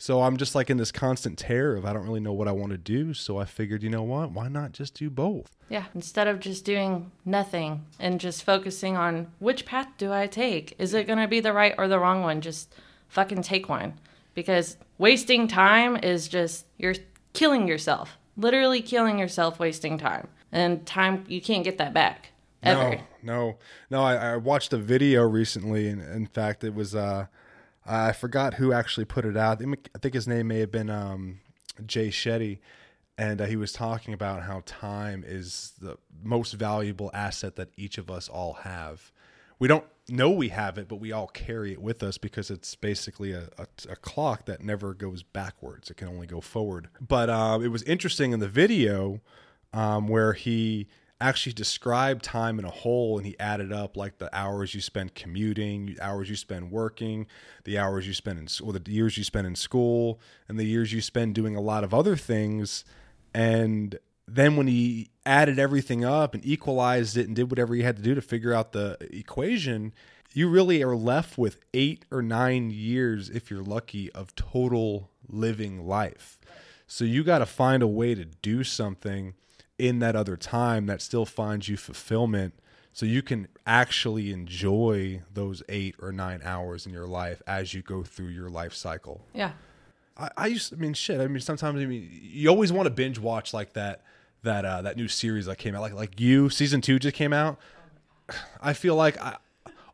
So 0.00 0.22
I'm 0.22 0.36
just 0.36 0.54
like 0.54 0.70
in 0.70 0.76
this 0.76 0.92
constant 0.92 1.38
tear 1.38 1.74
of 1.74 1.84
I 1.84 1.92
don't 1.92 2.04
really 2.04 2.20
know 2.20 2.32
what 2.32 2.46
I 2.46 2.52
want 2.52 2.70
to 2.70 2.78
do. 2.78 3.12
So 3.12 3.38
I 3.38 3.44
figured, 3.44 3.82
you 3.82 3.90
know 3.90 4.04
what? 4.04 4.30
Why 4.30 4.46
not 4.46 4.72
just 4.72 4.94
do 4.94 5.10
both? 5.10 5.56
Yeah. 5.68 5.86
Instead 5.92 6.28
of 6.28 6.38
just 6.38 6.64
doing 6.64 7.10
nothing 7.24 7.84
and 7.98 8.20
just 8.20 8.44
focusing 8.44 8.96
on 8.96 9.26
which 9.40 9.66
path 9.66 9.88
do 9.98 10.12
I 10.12 10.28
take? 10.28 10.76
Is 10.78 10.94
it 10.94 11.08
going 11.08 11.18
to 11.18 11.26
be 11.26 11.40
the 11.40 11.52
right 11.52 11.74
or 11.76 11.88
the 11.88 11.98
wrong 11.98 12.22
one? 12.22 12.40
Just 12.40 12.72
fucking 13.08 13.42
take 13.42 13.68
one. 13.68 13.94
Because 14.34 14.76
wasting 14.98 15.48
time 15.48 15.96
is 15.96 16.28
just, 16.28 16.64
you're 16.76 16.94
killing 17.32 17.66
yourself. 17.66 18.18
Literally 18.36 18.80
killing 18.80 19.18
yourself, 19.18 19.58
wasting 19.58 19.98
time 19.98 20.28
and 20.52 20.86
time 20.86 21.24
you 21.28 21.40
can't 21.40 21.64
get 21.64 21.78
that 21.78 21.92
back 21.92 22.32
ever. 22.62 22.96
No, 22.96 23.00
no, 23.22 23.58
no. 23.90 24.02
I, 24.02 24.14
I 24.32 24.36
watched 24.36 24.72
a 24.72 24.78
video 24.78 25.22
recently, 25.24 25.88
and 25.88 26.02
in 26.02 26.26
fact, 26.26 26.64
it 26.64 26.74
was 26.74 26.94
uh, 26.94 27.26
I 27.86 28.12
forgot 28.12 28.54
who 28.54 28.72
actually 28.72 29.06
put 29.06 29.24
it 29.24 29.36
out. 29.36 29.62
I 29.62 29.98
think 29.98 30.14
his 30.14 30.28
name 30.28 30.48
may 30.48 30.60
have 30.60 30.70
been 30.70 30.90
um, 30.90 31.40
Jay 31.86 32.08
Shetty, 32.08 32.58
and 33.16 33.40
uh, 33.40 33.46
he 33.46 33.56
was 33.56 33.72
talking 33.72 34.14
about 34.14 34.42
how 34.42 34.62
time 34.66 35.24
is 35.26 35.72
the 35.80 35.96
most 36.22 36.52
valuable 36.52 37.10
asset 37.14 37.56
that 37.56 37.70
each 37.76 37.98
of 37.98 38.10
us 38.10 38.28
all 38.28 38.54
have. 38.54 39.12
We 39.58 39.68
don't 39.68 39.84
know 40.08 40.30
we 40.30 40.50
have 40.50 40.78
it, 40.78 40.88
but 40.88 40.96
we 40.96 41.12
all 41.12 41.26
carry 41.26 41.72
it 41.72 41.82
with 41.82 42.02
us 42.02 42.16
because 42.16 42.50
it's 42.50 42.74
basically 42.74 43.32
a, 43.32 43.48
a, 43.58 43.66
a 43.90 43.96
clock 43.96 44.46
that 44.46 44.62
never 44.62 44.94
goes 44.94 45.22
backwards. 45.22 45.90
It 45.90 45.96
can 45.96 46.08
only 46.08 46.26
go 46.26 46.40
forward. 46.40 46.88
But 47.00 47.28
uh, 47.28 47.58
it 47.62 47.68
was 47.68 47.82
interesting 47.82 48.32
in 48.32 48.40
the 48.40 48.48
video 48.48 49.20
um, 49.72 50.08
where 50.08 50.32
he 50.32 50.88
actually 51.20 51.52
described 51.52 52.22
time 52.22 52.58
in 52.58 52.64
a 52.64 52.70
whole 52.70 53.18
and 53.18 53.26
he 53.26 53.38
added 53.40 53.72
up 53.72 53.96
like 53.96 54.18
the 54.18 54.34
hours 54.36 54.74
you 54.74 54.80
spend 54.80 55.14
commuting, 55.14 55.96
hours 56.00 56.30
you 56.30 56.36
spend 56.36 56.70
working, 56.70 57.26
the 57.64 57.76
hours 57.76 58.06
you 58.06 58.14
spend 58.14 58.38
in 58.38 58.66
or 58.66 58.72
the 58.72 58.90
years 58.90 59.18
you 59.18 59.24
spend 59.24 59.46
in 59.46 59.56
school, 59.56 60.20
and 60.48 60.58
the 60.58 60.64
years 60.64 60.92
you 60.92 61.00
spend 61.00 61.34
doing 61.34 61.56
a 61.56 61.60
lot 61.60 61.82
of 61.82 61.92
other 61.92 62.16
things. 62.16 62.84
And 63.34 63.98
then 64.28 64.56
when 64.56 64.68
he 64.68 65.10
added 65.26 65.58
everything 65.58 66.04
up 66.04 66.34
and 66.34 66.44
equalized 66.46 67.16
it 67.16 67.26
and 67.26 67.34
did 67.34 67.50
whatever 67.50 67.74
he 67.74 67.82
had 67.82 67.96
to 67.96 68.02
do 68.02 68.14
to 68.14 68.20
figure 68.20 68.54
out 68.54 68.72
the 68.72 68.96
equation, 69.10 69.92
you 70.32 70.48
really 70.48 70.82
are 70.82 70.96
left 70.96 71.36
with 71.36 71.58
eight 71.74 72.04
or 72.12 72.22
nine 72.22 72.70
years, 72.70 73.28
if 73.28 73.50
you're 73.50 73.62
lucky, 73.62 74.12
of 74.12 74.34
total 74.36 75.10
living 75.26 75.86
life. 75.86 76.38
So 76.86 77.04
you 77.04 77.24
got 77.24 77.38
to 77.38 77.46
find 77.46 77.82
a 77.82 77.88
way 77.88 78.14
to 78.14 78.24
do 78.24 78.62
something 78.62 79.34
in 79.78 80.00
that 80.00 80.16
other 80.16 80.36
time 80.36 80.86
that 80.86 81.00
still 81.00 81.24
finds 81.24 81.68
you 81.68 81.76
fulfillment 81.76 82.54
so 82.92 83.06
you 83.06 83.22
can 83.22 83.46
actually 83.66 84.32
enjoy 84.32 85.22
those 85.32 85.62
eight 85.68 85.94
or 86.02 86.10
nine 86.10 86.40
hours 86.42 86.84
in 86.84 86.92
your 86.92 87.06
life 87.06 87.40
as 87.46 87.72
you 87.72 87.80
go 87.80 88.02
through 88.02 88.26
your 88.26 88.48
life 88.48 88.74
cycle. 88.74 89.20
Yeah. 89.32 89.52
I, 90.16 90.30
I 90.36 90.46
used 90.48 90.74
I 90.74 90.76
mean 90.76 90.94
shit. 90.94 91.20
I 91.20 91.28
mean 91.28 91.40
sometimes 91.40 91.80
I 91.80 91.86
mean 91.86 92.10
you 92.10 92.48
always 92.48 92.72
want 92.72 92.86
to 92.86 92.90
binge 92.90 93.18
watch 93.18 93.54
like 93.54 93.74
that 93.74 94.02
that 94.42 94.64
uh 94.64 94.82
that 94.82 94.96
new 94.96 95.06
series 95.06 95.46
that 95.46 95.58
came 95.58 95.76
out. 95.76 95.82
Like 95.82 95.94
like 95.94 96.18
you 96.18 96.50
season 96.50 96.80
two 96.80 96.98
just 96.98 97.14
came 97.14 97.32
out. 97.32 97.58
I 98.60 98.72
feel 98.72 98.96
like 98.96 99.16
I 99.20 99.36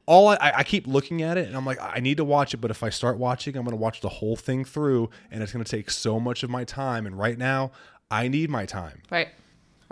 all 0.06 0.28
I, 0.28 0.38
I 0.40 0.64
keep 0.64 0.86
looking 0.86 1.22
at 1.22 1.36
it 1.36 1.46
and 1.46 1.56
I'm 1.56 1.66
like, 1.66 1.78
I 1.80 2.00
need 2.00 2.16
to 2.18 2.24
watch 2.24 2.54
it, 2.54 2.58
but 2.58 2.70
if 2.70 2.82
I 2.82 2.90
start 2.90 3.18
watching, 3.18 3.56
I'm 3.56 3.64
going 3.64 3.76
to 3.76 3.80
watch 3.80 4.00
the 4.00 4.08
whole 4.08 4.36
thing 4.36 4.64
through 4.64 5.10
and 5.30 5.42
it's 5.42 5.52
going 5.52 5.64
to 5.64 5.70
take 5.70 5.90
so 5.90 6.20
much 6.20 6.42
of 6.42 6.50
my 6.50 6.64
time. 6.64 7.06
And 7.06 7.18
right 7.18 7.38
now, 7.38 7.72
I 8.10 8.28
need 8.28 8.50
my 8.50 8.66
time. 8.66 9.02
Right. 9.10 9.28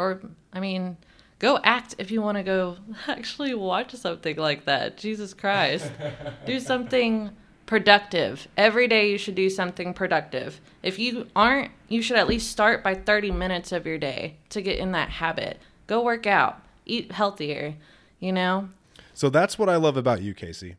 Or, 0.02 0.21
I 0.52 0.59
mean, 0.59 0.97
go 1.38 1.59
act 1.62 1.94
if 1.99 2.11
you 2.11 2.21
want 2.21 2.38
to 2.38 2.42
go 2.42 2.76
actually 3.09 3.54
watch 3.54 3.92
something 3.92 4.37
like 4.37 4.64
that. 4.64 4.97
Jesus 4.97 5.32
Christ. 5.32 5.90
do 6.47 6.59
something 6.59 7.30
productive. 7.66 8.49
Every 8.56 8.88
day 8.88 9.11
you 9.11 9.18
should 9.18 9.35
do 9.35 9.49
something 9.49 9.94
productive. 9.94 10.61
If 10.82 10.99
you 10.99 11.28
aren't, 11.37 11.71
you 11.88 12.02
should 12.02 12.16
at 12.16 12.26
least 12.26 12.50
start 12.50 12.82
by 12.82 12.94
30 12.94 13.30
minutes 13.30 13.73
of 13.73 13.87
your 13.87 13.99
day 13.99 14.37
to 14.50 14.61
get 14.61 14.78
in 14.78 14.92
that 14.92 15.09
habit. 15.09 15.59
Go 15.87 16.02
work 16.02 16.26
out, 16.26 16.61
eat 16.85 17.12
healthier, 17.12 17.76
you 18.18 18.32
know? 18.32 18.68
So 19.14 19.30
that's 19.30 19.59
what 19.59 19.68
I 19.68 19.76
love 19.76 19.97
about 19.97 20.23
you, 20.23 20.35
Casey. 20.35 20.76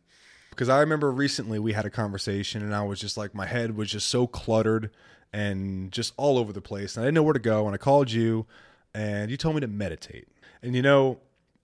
Because 0.49 0.69
I 0.69 0.81
remember 0.81 1.11
recently 1.11 1.57
we 1.57 1.73
had 1.73 1.85
a 1.85 1.89
conversation 1.89 2.61
and 2.61 2.75
I 2.75 2.83
was 2.83 2.99
just 2.99 3.17
like, 3.17 3.33
my 3.33 3.45
head 3.45 3.75
was 3.75 3.89
just 3.89 4.07
so 4.07 4.27
cluttered 4.27 4.91
and 5.31 5.91
just 5.91 6.13
all 6.15 6.37
over 6.37 6.53
the 6.53 6.61
place. 6.61 6.95
And 6.95 7.03
I 7.03 7.07
didn't 7.07 7.15
know 7.15 7.23
where 7.23 7.33
to 7.33 7.39
go. 7.39 7.65
And 7.65 7.73
I 7.73 7.77
called 7.77 8.11
you 8.11 8.45
and 8.93 9.31
you 9.31 9.37
told 9.37 9.55
me 9.55 9.61
to 9.61 9.67
meditate. 9.67 10.27
And 10.61 10.75
you 10.75 10.81
know, 10.81 11.19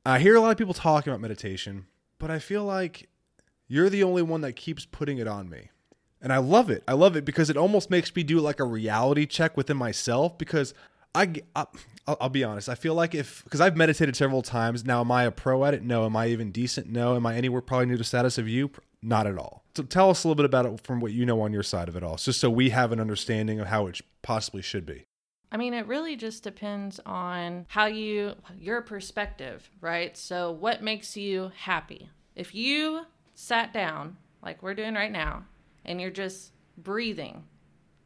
I 0.06 0.20
hear 0.20 0.36
a 0.36 0.42
lot 0.42 0.52
of 0.52 0.58
people 0.58 0.74
talking 0.74 1.12
about 1.12 1.22
meditation, 1.22 1.86
but 2.18 2.32
I 2.32 2.40
feel 2.40 2.64
like 2.64 3.10
you're 3.68 3.90
the 3.90 4.04
only 4.04 4.22
one 4.22 4.42
that 4.42 4.54
keeps 4.54 4.86
putting 4.86 5.18
it 5.18 5.28
on 5.28 5.50
me. 5.50 5.70
And 6.22 6.34
I 6.34 6.38
love 6.38 6.70
it. 6.70 6.84
I 6.88 6.94
love 6.94 7.16
it 7.16 7.24
because 7.24 7.50
it 7.50 7.56
almost 7.56 7.90
makes 7.90 8.14
me 8.14 8.24
do 8.24 8.40
like 8.40 8.60
a 8.60 8.66
reality 8.66 9.26
check 9.26 9.56
within 9.56 9.78
myself 9.78 10.38
because 10.38 10.74
I, 11.16 11.34
I 11.56 11.66
will 12.08 12.30
be 12.30 12.44
honest. 12.44 12.68
I 12.68 12.76
feel 12.76 12.94
like 12.94 13.16
if 13.16 13.44
because 13.46 13.62
I've 13.62 13.78
meditated 13.78 14.16
several 14.16 14.42
times 14.42 14.84
now, 14.84 15.00
am 15.00 15.12
I 15.12 15.24
a 15.24 15.32
pro 15.32 15.64
at 15.64 15.74
it? 15.74 15.84
No. 15.84 16.06
Am 16.06 16.16
I 16.16 16.28
even 16.28 16.52
decent? 16.52 16.88
No. 16.88 17.16
Am 17.16 17.26
I 17.26 17.36
anywhere 17.36 17.62
probably 17.62 17.86
near 17.88 17.98
the 17.98 18.04
status 18.04 18.38
of 18.38 18.48
you? 18.50 18.70
Not 19.02 19.28
at 19.28 19.38
all. 19.38 19.64
So 19.76 19.84
tell 19.84 20.10
us 20.10 20.24
a 20.24 20.28
little 20.28 20.36
bit 20.36 20.46
about 20.46 20.66
it 20.66 20.82
from 20.82 21.00
what 21.00 21.14
you 21.14 21.26
know 21.26 21.40
on 21.42 21.54
your 21.54 21.64
side 21.64 21.88
of 21.88 21.96
it 21.96 22.04
all, 22.04 22.18
just 22.18 22.42
so 22.42 22.50
we 22.50 22.72
have 22.72 22.92
an 22.92 23.00
understanding 23.00 23.60
of 23.60 23.68
how 23.68 23.88
it 23.88 24.02
possibly 24.22 24.62
should 24.62 24.86
be. 24.86 25.06
I 25.51 25.58
mean, 25.58 25.74
it 25.74 25.88
really 25.88 26.15
just 26.15 26.44
depends 26.44 27.00
on 27.06 27.65
how 27.70 27.88
you, 27.88 28.36
your 28.58 28.82
perspective, 28.82 29.70
right? 29.82 30.15
So, 30.15 30.51
what 30.51 30.84
makes 30.84 31.18
you 31.18 31.51
happy? 31.58 32.10
If 32.36 32.53
you 32.53 33.06
sat 33.34 33.74
down, 33.74 34.18
like 34.44 34.62
we're 34.62 34.75
doing 34.75 34.94
right 34.94 35.12
now, 35.12 35.46
and 35.86 36.00
you're 36.00 36.12
just 36.12 36.51
breathing 36.77 37.46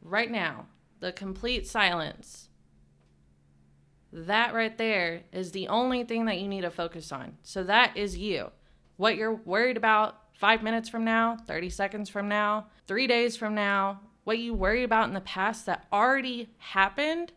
right 0.00 0.30
now, 0.30 0.66
the 1.00 1.12
complete 1.12 1.66
silence, 1.66 2.48
that 4.10 4.54
right 4.54 4.78
there 4.78 5.24
is 5.32 5.52
the 5.52 5.68
only 5.68 6.04
thing 6.04 6.24
that 6.26 6.38
you 6.38 6.48
need 6.48 6.62
to 6.62 6.70
focus 6.70 7.12
on. 7.12 7.36
So, 7.42 7.62
that 7.64 7.94
is 7.94 8.16
you. 8.16 8.52
What 8.96 9.16
you're 9.16 9.34
worried 9.34 9.76
about 9.76 10.18
five 10.32 10.62
minutes 10.62 10.88
from 10.88 11.04
now, 11.04 11.36
30 11.46 11.68
seconds 11.68 12.08
from 12.08 12.26
now, 12.28 12.68
three 12.86 13.06
days 13.06 13.36
from 13.36 13.54
now, 13.54 14.00
what 14.24 14.38
you 14.38 14.54
worry 14.54 14.82
about 14.82 15.08
in 15.08 15.14
the 15.14 15.20
past 15.20 15.66
that 15.66 15.86
already 15.92 16.48
happened, 16.58 17.32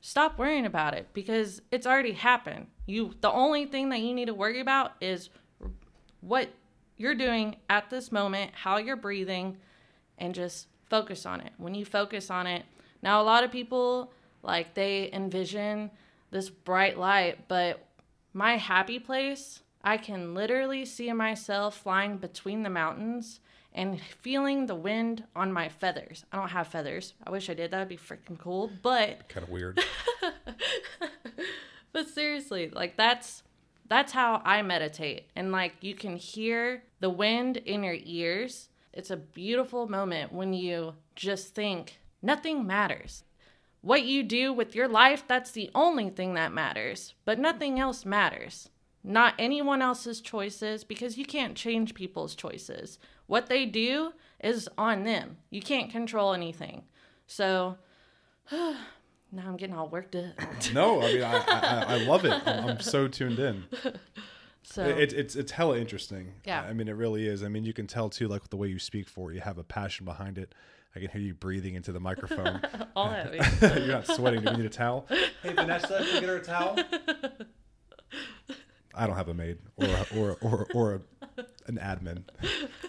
stop 0.00 0.38
worrying 0.38 0.66
about 0.66 0.94
it 0.94 1.08
because 1.12 1.60
it's 1.70 1.86
already 1.86 2.12
happened. 2.12 2.66
You 2.86 3.14
the 3.20 3.30
only 3.30 3.66
thing 3.66 3.88
that 3.90 4.00
you 4.00 4.14
need 4.14 4.26
to 4.26 4.34
worry 4.34 4.60
about 4.60 4.92
is 5.00 5.30
what 6.20 6.50
you're 6.96 7.14
doing 7.14 7.56
at 7.68 7.88
this 7.90 8.12
moment, 8.12 8.52
how 8.54 8.76
you're 8.76 8.96
breathing, 8.96 9.56
and 10.18 10.34
just 10.34 10.66
focus 10.90 11.24
on 11.24 11.40
it. 11.40 11.52
When 11.56 11.74
you 11.74 11.84
focus 11.84 12.30
on 12.30 12.46
it, 12.46 12.64
now 13.02 13.22
a 13.22 13.24
lot 13.24 13.44
of 13.44 13.50
people 13.50 14.12
like 14.42 14.74
they 14.74 15.10
envision 15.12 15.90
this 16.30 16.50
bright 16.50 16.98
light, 16.98 17.48
but 17.48 17.86
my 18.32 18.56
happy 18.56 18.98
place, 18.98 19.60
I 19.82 19.96
can 19.96 20.34
literally 20.34 20.84
see 20.84 21.12
myself 21.12 21.76
flying 21.78 22.18
between 22.18 22.62
the 22.62 22.70
mountains 22.70 23.40
and 23.72 24.00
feeling 24.00 24.66
the 24.66 24.74
wind 24.74 25.24
on 25.34 25.52
my 25.52 25.68
feathers. 25.68 26.24
I 26.32 26.36
don't 26.36 26.50
have 26.50 26.68
feathers. 26.68 27.14
I 27.24 27.30
wish 27.30 27.48
I 27.48 27.54
did. 27.54 27.70
That'd 27.70 27.88
be 27.88 27.96
freaking 27.96 28.38
cool. 28.38 28.70
But 28.82 29.28
Kind 29.28 29.44
of 29.44 29.50
weird. 29.50 29.80
but 31.92 32.08
seriously, 32.08 32.70
like 32.70 32.96
that's 32.96 33.42
that's 33.88 34.12
how 34.12 34.42
I 34.44 34.62
meditate. 34.62 35.30
And 35.36 35.52
like 35.52 35.74
you 35.80 35.94
can 35.94 36.16
hear 36.16 36.82
the 37.00 37.10
wind 37.10 37.58
in 37.58 37.84
your 37.84 37.96
ears. 38.02 38.68
It's 38.92 39.10
a 39.10 39.16
beautiful 39.16 39.88
moment 39.88 40.32
when 40.32 40.52
you 40.52 40.94
just 41.14 41.54
think 41.54 41.98
nothing 42.22 42.66
matters. 42.66 43.24
What 43.82 44.04
you 44.04 44.22
do 44.22 44.52
with 44.52 44.74
your 44.74 44.88
life, 44.88 45.24
that's 45.26 45.52
the 45.52 45.70
only 45.74 46.10
thing 46.10 46.34
that 46.34 46.52
matters. 46.52 47.14
But 47.24 47.38
nothing 47.38 47.80
else 47.80 48.04
matters. 48.04 48.68
Not 49.02 49.34
anyone 49.38 49.80
else's 49.80 50.20
choices 50.20 50.84
because 50.84 51.16
you 51.16 51.24
can't 51.24 51.56
change 51.56 51.94
people's 51.94 52.34
choices. 52.34 52.98
What 53.26 53.46
they 53.46 53.64
do 53.64 54.12
is 54.42 54.68
on 54.76 55.04
them. 55.04 55.38
You 55.50 55.62
can't 55.62 55.90
control 55.90 56.34
anything. 56.34 56.82
So 57.26 57.76
now 58.52 58.74
I'm 59.46 59.56
getting 59.56 59.76
all 59.76 59.88
worked 59.88 60.16
up. 60.16 60.34
no, 60.74 61.00
I 61.00 61.12
mean 61.12 61.22
I, 61.22 61.36
I, 61.36 61.84
I 61.88 61.96
love 62.04 62.24
it. 62.24 62.32
I'm, 62.46 62.70
I'm 62.70 62.80
so 62.80 63.08
tuned 63.08 63.38
in. 63.38 63.64
So 64.62 64.84
It, 64.84 65.12
it's 65.14 65.34
it's 65.36 65.52
hella 65.52 65.78
interesting. 65.78 66.34
Yeah. 66.44 66.60
I 66.60 66.74
mean, 66.74 66.86
it 66.86 66.92
really 66.94 67.26
is. 67.26 67.42
I 67.42 67.48
mean, 67.48 67.64
you 67.64 67.72
can 67.72 67.86
tell 67.86 68.10
too, 68.10 68.28
like 68.28 68.48
the 68.50 68.56
way 68.56 68.68
you 68.68 68.78
speak 68.78 69.08
for 69.08 69.32
it, 69.32 69.34
you 69.34 69.40
have 69.40 69.58
a 69.58 69.64
passion 69.64 70.04
behind 70.04 70.38
it. 70.38 70.54
I 70.94 71.00
can 71.00 71.08
hear 71.08 71.20
you 71.20 71.34
breathing 71.34 71.74
into 71.76 71.92
the 71.92 71.98
microphone. 71.98 72.60
all 72.96 73.08
heavy. 73.08 73.38
You're 73.62 73.86
not 73.88 74.06
sweating. 74.06 74.42
Do 74.42 74.50
you 74.50 74.56
need 74.58 74.66
a 74.66 74.70
towel? 74.70 75.06
Hey, 75.42 75.54
Vanessa, 75.54 76.04
can 76.04 76.14
you 76.14 76.20
get 76.20 76.28
her 76.28 76.36
a 76.36 76.44
towel? 76.44 76.78
I 78.94 79.06
don't 79.06 79.16
have 79.16 79.28
a 79.28 79.34
maid 79.34 79.58
or 79.76 79.86
a, 79.86 80.06
or 80.18 80.36
or 80.42 80.66
or 80.74 80.94
a, 81.36 81.44
an 81.66 81.76
admin. 81.78 82.24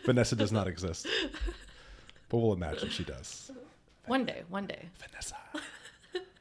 Vanessa 0.06 0.36
does 0.36 0.52
not 0.52 0.68
exist, 0.68 1.08
but 2.30 2.38
we'll 2.38 2.54
imagine 2.54 2.90
she 2.90 3.04
does. 3.04 3.52
one 4.08 4.26
day, 4.26 4.44
one 4.50 4.66
day. 4.68 4.90
Vanessa. 5.00 5.36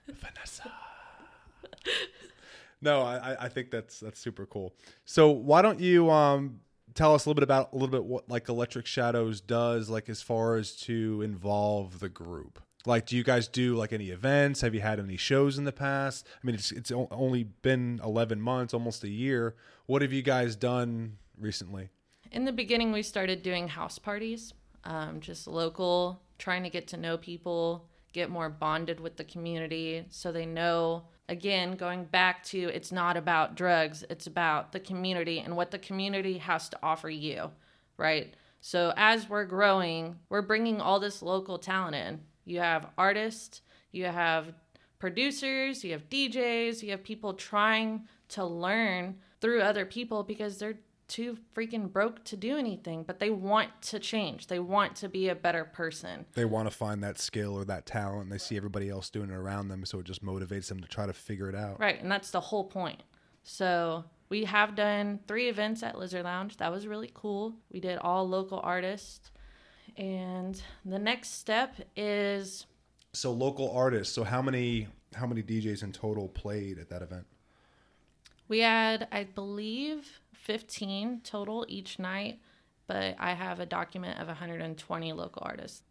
Vanessa. 0.08 0.70
No, 2.82 3.02
I, 3.02 3.32
I- 3.32 3.44
I 3.44 3.48
think 3.48 3.70
that's 3.70 4.00
that's 4.00 4.18
super 4.18 4.46
cool. 4.46 4.74
So 5.04 5.30
why 5.30 5.60
don't 5.62 5.80
you 5.80 6.10
um 6.10 6.60
tell 6.94 7.14
us 7.14 7.26
a 7.26 7.28
little 7.28 7.34
bit 7.38 7.42
about 7.44 7.72
a 7.72 7.76
little 7.76 7.88
bit 7.88 8.04
what 8.04 8.28
like 8.28 8.48
Electric 8.48 8.86
Shadows 8.86 9.40
does, 9.40 9.90
like 9.90 10.08
as 10.08 10.22
far 10.22 10.56
as 10.56 10.74
to 10.82 11.20
involve 11.22 12.00
the 12.00 12.08
group. 12.08 12.58
Like, 12.86 13.06
do 13.06 13.16
you 13.16 13.22
guys 13.22 13.46
do 13.46 13.76
like 13.76 13.92
any 13.92 14.10
events? 14.10 14.62
Have 14.62 14.74
you 14.74 14.80
had 14.80 14.98
any 14.98 15.16
shows 15.16 15.58
in 15.58 15.64
the 15.64 15.72
past? 15.72 16.26
I 16.42 16.46
mean, 16.46 16.54
it's 16.54 16.72
it's 16.72 16.90
only 16.90 17.44
been 17.44 18.00
eleven 18.02 18.40
months, 18.40 18.72
almost 18.72 19.04
a 19.04 19.08
year. 19.08 19.54
What 19.86 20.02
have 20.02 20.12
you 20.12 20.22
guys 20.22 20.56
done 20.56 21.18
recently? 21.38 21.90
In 22.32 22.44
the 22.44 22.52
beginning, 22.52 22.92
we 22.92 23.02
started 23.02 23.42
doing 23.42 23.68
house 23.68 23.98
parties, 23.98 24.54
um, 24.84 25.20
just 25.20 25.46
local, 25.46 26.22
trying 26.38 26.62
to 26.62 26.70
get 26.70 26.88
to 26.88 26.96
know 26.96 27.18
people, 27.18 27.88
get 28.12 28.30
more 28.30 28.48
bonded 28.48 29.00
with 29.00 29.16
the 29.16 29.24
community 29.24 30.04
so 30.08 30.32
they 30.32 30.46
know. 30.46 31.04
Again, 31.28 31.76
going 31.76 32.04
back 32.04 32.42
to 32.46 32.58
it's 32.58 32.90
not 32.90 33.16
about 33.16 33.56
drugs, 33.56 34.04
it's 34.10 34.26
about 34.26 34.72
the 34.72 34.80
community 34.80 35.38
and 35.38 35.56
what 35.56 35.70
the 35.70 35.78
community 35.78 36.38
has 36.38 36.68
to 36.70 36.78
offer 36.82 37.08
you, 37.08 37.52
right? 37.96 38.34
So 38.60 38.92
as 38.96 39.28
we're 39.28 39.44
growing, 39.44 40.16
we're 40.28 40.42
bringing 40.42 40.80
all 40.80 40.98
this 40.98 41.22
local 41.22 41.58
talent 41.58 41.94
in. 41.94 42.20
You 42.44 42.60
have 42.60 42.88
artists, 42.98 43.62
you 43.92 44.06
have 44.06 44.52
producers, 44.98 45.84
you 45.84 45.92
have 45.92 46.08
DJs, 46.08 46.82
you 46.82 46.90
have 46.90 47.02
people 47.02 47.34
trying 47.34 48.06
to 48.28 48.44
learn 48.44 49.16
through 49.40 49.62
other 49.62 49.84
people 49.84 50.22
because 50.22 50.58
they're 50.58 50.78
too 51.08 51.36
freaking 51.56 51.92
broke 51.92 52.22
to 52.24 52.36
do 52.36 52.56
anything, 52.56 53.02
but 53.02 53.18
they 53.18 53.30
want 53.30 53.70
to 53.82 53.98
change. 53.98 54.46
They 54.46 54.60
want 54.60 54.94
to 54.96 55.08
be 55.08 55.28
a 55.28 55.34
better 55.34 55.64
person. 55.64 56.24
They 56.34 56.44
want 56.44 56.70
to 56.70 56.76
find 56.76 57.02
that 57.02 57.18
skill 57.18 57.54
or 57.54 57.64
that 57.64 57.84
talent. 57.84 58.22
And 58.22 58.32
they 58.32 58.38
see 58.38 58.56
everybody 58.56 58.88
else 58.88 59.10
doing 59.10 59.30
it 59.30 59.34
around 59.34 59.68
them, 59.68 59.84
so 59.84 59.98
it 59.98 60.06
just 60.06 60.24
motivates 60.24 60.68
them 60.68 60.80
to 60.80 60.86
try 60.86 61.06
to 61.06 61.12
figure 61.12 61.48
it 61.48 61.56
out. 61.56 61.80
Right, 61.80 62.00
and 62.00 62.10
that's 62.10 62.30
the 62.30 62.40
whole 62.40 62.64
point. 62.64 63.02
So, 63.42 64.04
we 64.28 64.44
have 64.44 64.76
done 64.76 65.18
three 65.26 65.48
events 65.48 65.82
at 65.82 65.98
Lizard 65.98 66.22
Lounge. 66.22 66.56
That 66.58 66.70
was 66.70 66.86
really 66.86 67.10
cool. 67.12 67.56
We 67.72 67.80
did 67.80 67.98
all 67.98 68.28
local 68.28 68.60
artists. 68.62 69.32
And 69.96 70.60
the 70.84 70.98
next 70.98 71.38
step 71.38 71.76
is 71.96 72.66
So 73.12 73.32
local 73.32 73.70
artists. 73.70 74.14
So 74.14 74.24
how 74.24 74.42
many 74.42 74.88
how 75.14 75.26
many 75.26 75.42
DJs 75.42 75.82
in 75.82 75.92
total 75.92 76.28
played 76.28 76.78
at 76.78 76.88
that 76.90 77.02
event? 77.02 77.26
we 78.50 78.58
had, 78.58 79.06
I 79.12 79.24
believe, 79.24 80.20
15 80.32 81.20
total 81.22 81.64
each 81.68 82.00
night, 82.00 82.40
but 82.88 83.14
I 83.18 83.34
have 83.34 83.60
a 83.60 83.66
document 83.66 84.18
of 84.18 84.26
120 84.26 85.12
local 85.12 85.42
artists. 85.46 85.82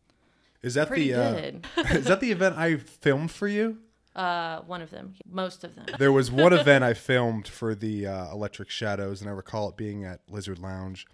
Is 0.62 0.74
that 0.74 0.90
Pretty 0.90 1.14
the 1.14 1.62
uh, 1.78 1.82
is 1.92 2.06
that 2.06 2.20
the 2.20 2.32
event 2.32 2.58
I 2.58 2.76
filmed 2.76 3.32
for 3.32 3.48
you? 3.48 3.78
Uh, 4.14 4.60
one 4.62 4.82
of 4.82 4.92
them, 4.92 5.14
most 5.26 5.64
of 5.64 5.76
them. 5.76 5.86
There 6.00 6.12
was 6.12 6.30
one 6.30 6.52
event 6.62 6.84
I 6.84 6.94
filmed 6.94 7.48
for 7.48 7.74
the 7.74 8.08
uh, 8.08 8.32
Electric 8.34 8.70
Shadows, 8.70 9.22
and 9.22 9.30
I 9.30 9.34
recall 9.34 9.70
it 9.70 9.78
being 9.78 10.04
at 10.04 10.20
Lizard 10.30 10.60
Lounge. 10.60 11.08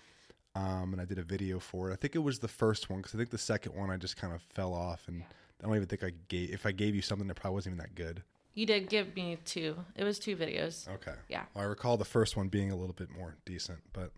Um, 0.55 0.93
and 0.93 1.01
I 1.01 1.05
did 1.05 1.19
a 1.19 1.23
video 1.23 1.59
for 1.59 1.89
it. 1.89 1.93
I 1.93 1.95
think 1.97 2.15
it 2.15 2.19
was 2.19 2.39
the 2.39 2.47
first 2.47 2.89
one 2.89 2.99
because 2.99 3.13
I 3.13 3.17
think 3.17 3.29
the 3.29 3.37
second 3.37 3.75
one 3.75 3.91
I 3.91 3.97
just 3.97 4.15
kind 4.15 4.33
of 4.33 4.41
fell 4.41 4.73
off, 4.73 5.07
and 5.07 5.21
I 5.61 5.65
don't 5.65 5.75
even 5.75 5.87
think 5.87 6.03
I 6.03 6.11
gave. 6.29 6.51
If 6.51 6.65
I 6.65 6.71
gave 6.71 6.95
you 6.95 7.01
something 7.01 7.27
that 7.27 7.35
probably 7.35 7.55
wasn't 7.55 7.75
even 7.75 7.79
that 7.79 7.95
good. 7.95 8.23
You 8.53 8.65
did 8.65 8.87
give 8.87 9.13
me 9.17 9.37
two. 9.43 9.75
It 9.97 10.05
was 10.05 10.17
two 10.17 10.37
videos. 10.37 10.87
Okay. 10.87 11.13
Yeah. 11.27 11.43
Well, 11.53 11.65
I 11.65 11.67
recall 11.67 11.97
the 11.97 12.05
first 12.05 12.37
one 12.37 12.47
being 12.47 12.71
a 12.71 12.75
little 12.75 12.93
bit 12.93 13.09
more 13.11 13.35
decent, 13.45 13.79
but 13.91 14.11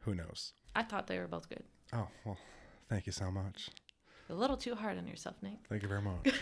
who 0.00 0.14
knows? 0.14 0.52
I 0.76 0.82
thought 0.82 1.06
they 1.06 1.18
were 1.18 1.26
both 1.26 1.48
good. 1.48 1.64
Oh 1.94 2.08
well, 2.24 2.36
thank 2.90 3.06
you 3.06 3.12
so 3.12 3.30
much. 3.30 3.70
A 4.28 4.34
little 4.34 4.56
too 4.56 4.74
hard 4.74 4.98
on 4.98 5.06
yourself, 5.06 5.36
Nate. 5.42 5.58
Thank 5.68 5.82
you 5.82 5.88
very 5.88 6.02
much. 6.02 6.34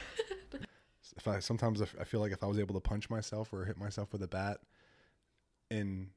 if 1.17 1.29
I 1.29 1.39
sometimes 1.39 1.81
I 1.81 2.05
feel 2.05 2.21
like 2.21 2.33
if 2.33 2.43
I 2.43 2.47
was 2.47 2.59
able 2.59 2.75
to 2.75 2.81
punch 2.81 3.09
myself 3.11 3.53
or 3.53 3.65
hit 3.65 3.77
myself 3.77 4.13
with 4.13 4.23
a 4.23 4.29
bat 4.29 4.59
in 5.71 6.09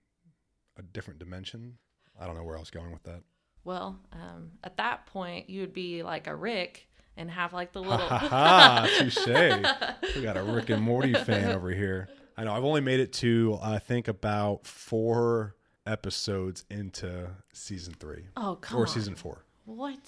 a 0.78 0.82
different 0.82 1.20
dimension, 1.20 1.78
I 2.20 2.26
don't 2.26 2.36
know 2.36 2.44
where 2.44 2.56
I 2.58 2.60
was 2.60 2.70
going 2.70 2.92
with 2.92 3.04
that. 3.04 3.22
Well, 3.64 4.00
um, 4.12 4.52
at 4.64 4.78
that 4.78 5.06
point, 5.08 5.50
you 5.50 5.62
would 5.62 5.74
be 5.74 6.04
like 6.04 6.28
a 6.28 6.36
Rick 6.36 6.88
and 7.16 7.30
have 7.32 7.54
like 7.54 7.72
the 7.72 7.82
little. 7.82 7.98
ha 8.08 8.18
ha! 8.18 8.88
Touche. 8.98 10.16
We 10.16 10.22
got 10.22 10.38
a 10.38 10.44
Rick 10.44 10.70
and 10.70 10.82
Morty 10.82 11.14
fan 11.14 11.52
over 11.52 11.72
here. 11.72 12.10
I 12.38 12.44
know. 12.44 12.54
I've 12.54 12.64
only 12.64 12.82
made 12.82 13.00
it 13.00 13.14
to 13.14 13.58
I 13.62 13.80
think 13.80 14.08
about 14.08 14.66
four 14.66 15.56
episodes 15.86 16.66
into 16.70 17.30
season 17.52 17.94
three 18.00 18.24
oh, 18.38 18.56
come 18.56 18.80
or 18.80 18.82
on. 18.82 18.88
season 18.88 19.16
four. 19.16 19.44
What? 19.66 20.00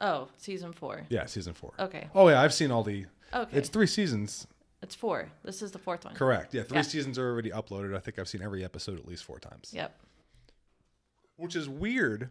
Oh, 0.00 0.28
season 0.38 0.72
four. 0.72 1.02
Yeah, 1.08 1.26
season 1.26 1.52
four. 1.54 1.72
Okay. 1.78 2.08
Oh 2.14 2.28
yeah, 2.28 2.40
I've 2.40 2.54
seen 2.54 2.70
all 2.70 2.82
the. 2.82 3.06
Okay. 3.32 3.56
It's 3.56 3.68
three 3.68 3.86
seasons. 3.86 4.46
It's 4.82 4.94
four. 4.94 5.30
This 5.44 5.62
is 5.62 5.72
the 5.72 5.78
fourth 5.78 6.04
one. 6.04 6.14
Correct. 6.14 6.52
Yeah, 6.54 6.62
three 6.62 6.76
Yeah. 6.78 6.82
seasons 6.82 7.18
are 7.18 7.28
already 7.30 7.50
uploaded. 7.50 7.96
I 7.96 8.00
think 8.00 8.18
I've 8.18 8.28
seen 8.28 8.42
every 8.42 8.62
episode 8.64 8.98
at 8.98 9.06
least 9.06 9.24
four 9.24 9.38
times. 9.38 9.72
Yep. 9.74 9.98
Which 11.36 11.56
is 11.56 11.68
weird 11.68 12.30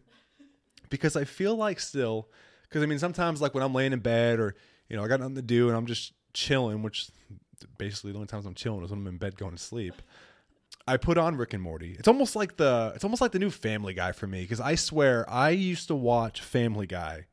because 0.90 1.16
I 1.16 1.24
feel 1.24 1.56
like 1.56 1.80
still 1.80 2.30
because 2.64 2.84
I 2.84 2.86
mean 2.86 3.00
sometimes 3.00 3.42
like 3.42 3.54
when 3.54 3.64
I'm 3.64 3.74
laying 3.74 3.94
in 3.94 4.00
bed 4.00 4.40
or 4.40 4.56
you 4.90 4.96
know 4.96 5.04
I 5.04 5.08
got 5.08 5.20
nothing 5.20 5.36
to 5.36 5.42
do 5.42 5.68
and 5.68 5.78
I'm 5.78 5.86
just 5.86 6.14
chilling, 6.34 6.82
which 6.84 7.10
basically 7.78 8.12
the 8.12 8.18
only 8.18 8.28
times 8.28 8.46
I'm 8.46 8.56
chilling 8.56 8.84
is 8.84 8.92
when 8.92 9.00
I'm 9.00 9.08
in 9.08 9.18
bed 9.18 9.38
going 9.38 9.54
to 9.54 9.62
sleep. 9.62 10.02
I 10.88 10.98
put 10.98 11.18
on 11.18 11.38
Rick 11.38 11.54
and 11.54 11.64
Morty. 11.64 11.96
It's 11.98 12.08
almost 12.08 12.36
like 12.36 12.58
the 12.58 12.92
it's 12.96 13.04
almost 13.04 13.22
like 13.22 13.32
the 13.32 13.40
new 13.40 13.50
Family 13.50 13.94
Guy 13.94 14.12
for 14.12 14.28
me 14.28 14.42
because 14.42 14.60
I 14.60 14.76
swear 14.76 15.30
I 15.30 15.52
used 15.52 15.88
to 15.88 15.96
watch 15.96 16.42
Family 16.42 16.88
Guy 16.88 17.28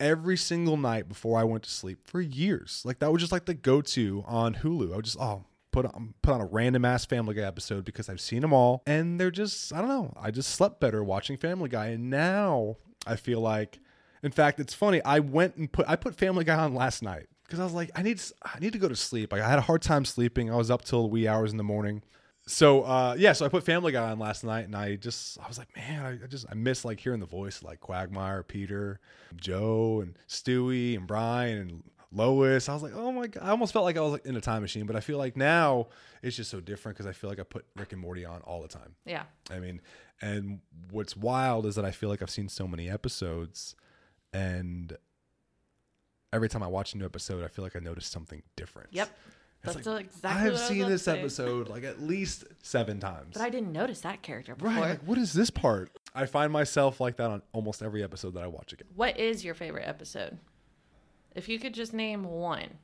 every 0.00 0.36
single 0.36 0.76
night 0.76 1.08
before 1.08 1.38
I 1.38 1.44
went 1.44 1.64
to 1.64 1.70
sleep 1.70 1.98
for 2.04 2.20
years. 2.20 2.82
Like 2.84 2.98
that 3.00 3.12
was 3.12 3.20
just 3.20 3.32
like 3.32 3.44
the 3.44 3.54
go-to 3.54 4.24
on 4.26 4.54
Hulu. 4.54 4.92
I 4.92 4.96
would 4.96 5.04
just 5.04 5.20
oh 5.20 5.44
put 5.72 5.86
on 5.86 6.14
put 6.22 6.34
on 6.34 6.40
a 6.40 6.46
random 6.46 6.84
ass 6.84 7.04
Family 7.04 7.34
Guy 7.34 7.42
episode 7.42 7.84
because 7.84 8.08
I've 8.08 8.20
seen 8.20 8.42
them 8.42 8.52
all, 8.52 8.82
and 8.86 9.18
they're 9.18 9.30
just 9.30 9.72
I 9.72 9.78
don't 9.78 9.88
know. 9.88 10.12
I 10.20 10.30
just 10.30 10.50
slept 10.50 10.80
better 10.80 11.02
watching 11.02 11.36
Family 11.36 11.68
Guy, 11.68 11.88
and 11.88 12.10
now 12.10 12.76
I 13.06 13.16
feel 13.16 13.40
like, 13.40 13.80
in 14.22 14.30
fact, 14.30 14.60
it's 14.60 14.74
funny. 14.74 15.02
I 15.04 15.18
went 15.18 15.56
and 15.56 15.72
put 15.72 15.88
I 15.88 15.96
put 15.96 16.14
Family 16.14 16.44
Guy 16.44 16.56
on 16.56 16.74
last 16.74 17.02
night 17.02 17.26
because 17.44 17.58
I 17.58 17.64
was 17.64 17.72
like 17.72 17.90
I 17.96 18.02
need 18.02 18.20
I 18.42 18.58
need 18.60 18.74
to 18.74 18.78
go 18.78 18.88
to 18.88 18.96
sleep. 18.96 19.32
Like 19.32 19.42
I 19.42 19.48
had 19.48 19.58
a 19.58 19.62
hard 19.62 19.82
time 19.82 20.04
sleeping. 20.04 20.50
I 20.50 20.56
was 20.56 20.70
up 20.70 20.84
till 20.84 21.10
wee 21.10 21.26
hours 21.26 21.50
in 21.50 21.56
the 21.56 21.64
morning 21.64 22.02
so 22.46 22.82
uh 22.82 23.14
yeah 23.16 23.32
so 23.32 23.44
i 23.44 23.48
put 23.48 23.62
family 23.62 23.92
guy 23.92 24.10
on 24.10 24.18
last 24.18 24.42
night 24.42 24.64
and 24.64 24.74
i 24.74 24.96
just 24.96 25.38
i 25.40 25.46
was 25.46 25.58
like 25.58 25.68
man 25.76 26.04
i, 26.04 26.24
I 26.24 26.26
just 26.26 26.44
i 26.50 26.54
miss 26.54 26.84
like 26.84 26.98
hearing 26.98 27.20
the 27.20 27.26
voice 27.26 27.62
like 27.62 27.78
quagmire 27.80 28.42
peter 28.42 28.98
joe 29.36 30.00
and 30.02 30.16
stewie 30.28 30.96
and 30.96 31.06
brian 31.06 31.58
and 31.58 31.82
lois 32.12 32.68
i 32.68 32.74
was 32.74 32.82
like 32.82 32.92
oh 32.94 33.10
my 33.12 33.26
god 33.26 33.42
i 33.42 33.50
almost 33.50 33.72
felt 33.72 33.84
like 33.84 33.96
i 33.96 34.00
was 34.00 34.12
like 34.12 34.26
in 34.26 34.36
a 34.36 34.40
time 34.40 34.62
machine 34.62 34.86
but 34.86 34.94
i 34.96 35.00
feel 35.00 35.18
like 35.18 35.36
now 35.36 35.86
it's 36.22 36.36
just 36.36 36.50
so 36.50 36.60
different 36.60 36.96
because 36.96 37.08
i 37.08 37.12
feel 37.12 37.30
like 37.30 37.40
i 37.40 37.42
put 37.42 37.64
rick 37.76 37.92
and 37.92 38.00
morty 38.00 38.24
on 38.24 38.40
all 38.42 38.60
the 38.62 38.68
time 38.68 38.94
Yeah. 39.06 39.22
i 39.50 39.58
mean 39.58 39.80
and 40.20 40.60
what's 40.90 41.16
wild 41.16 41.66
is 41.66 41.74
that 41.76 41.84
i 41.84 41.90
feel 41.90 42.08
like 42.08 42.22
i've 42.22 42.30
seen 42.30 42.48
so 42.48 42.68
many 42.68 42.88
episodes 42.90 43.74
and 44.32 44.96
every 46.32 46.48
time 46.48 46.62
i 46.62 46.66
watch 46.66 46.94
a 46.94 46.98
new 46.98 47.04
episode 47.04 47.44
i 47.44 47.48
feel 47.48 47.64
like 47.64 47.76
i 47.76 47.78
notice 47.78 48.06
something 48.06 48.42
different 48.56 48.88
Yep. 48.92 49.08
It's 49.64 49.74
That's 49.76 49.86
like, 49.86 50.06
exactly 50.06 50.28
I 50.28 50.32
have 50.32 50.42
what 50.54 50.58
I 50.58 50.64
was 50.64 50.68
seen 50.68 50.88
this 50.88 51.02
say. 51.04 51.18
episode 51.20 51.68
like 51.68 51.84
at 51.84 52.02
least 52.02 52.42
seven 52.62 52.98
times. 52.98 53.34
But 53.34 53.42
I 53.42 53.48
didn't 53.48 53.70
notice 53.70 54.00
that 54.00 54.20
character 54.20 54.56
before. 54.56 54.70
right, 54.74 54.80
like 54.90 55.02
what 55.04 55.18
is 55.18 55.32
this 55.32 55.50
part? 55.50 55.96
I 56.16 56.26
find 56.26 56.52
myself 56.52 57.00
like 57.00 57.16
that 57.18 57.30
on 57.30 57.42
almost 57.52 57.80
every 57.80 58.02
episode 58.02 58.34
that 58.34 58.42
I 58.42 58.48
watch 58.48 58.72
again. 58.72 58.88
What 58.96 59.20
is 59.20 59.44
your 59.44 59.54
favorite 59.54 59.84
episode? 59.86 60.36
If 61.34 61.48
you 61.48 61.58
could 61.58 61.74
just 61.74 61.92
name 61.92 62.24
one. 62.24 62.78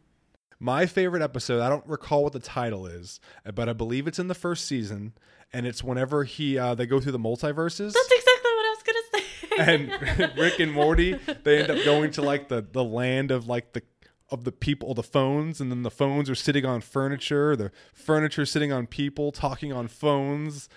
My 0.60 0.86
favorite 0.86 1.22
episode, 1.22 1.60
I 1.60 1.68
don't 1.68 1.86
recall 1.86 2.24
what 2.24 2.32
the 2.32 2.40
title 2.40 2.86
is, 2.86 3.20
but 3.54 3.68
I 3.68 3.72
believe 3.72 4.08
it's 4.08 4.18
in 4.18 4.26
the 4.26 4.34
first 4.34 4.64
season, 4.66 5.12
and 5.52 5.66
it's 5.66 5.84
whenever 5.84 6.24
he 6.24 6.58
uh, 6.58 6.74
they 6.74 6.86
go 6.86 6.98
through 6.98 7.12
the 7.12 7.18
multiverses. 7.18 7.92
That's 7.92 8.10
exactly 8.10 8.50
what 8.50 8.66
I 8.66 8.74
was 8.74 8.82
gonna 8.82 9.22
say. 9.22 10.22
and 10.22 10.36
Rick 10.38 10.58
and 10.58 10.72
Morty, 10.72 11.12
they 11.44 11.60
end 11.60 11.70
up 11.70 11.84
going 11.84 12.10
to 12.12 12.22
like 12.22 12.48
the 12.48 12.60
the 12.60 12.82
land 12.82 13.30
of 13.30 13.46
like 13.46 13.72
the 13.72 13.82
of 14.30 14.44
the 14.44 14.52
people, 14.52 14.94
the 14.94 15.02
phones, 15.02 15.60
and 15.60 15.70
then 15.70 15.84
the 15.84 15.90
phones 15.90 16.28
are 16.28 16.34
sitting 16.34 16.66
on 16.66 16.80
furniture, 16.80 17.54
the 17.56 17.70
furniture 17.94 18.44
sitting 18.44 18.72
on 18.72 18.86
people, 18.86 19.30
talking 19.32 19.72
on 19.72 19.88
phones. 19.88 20.68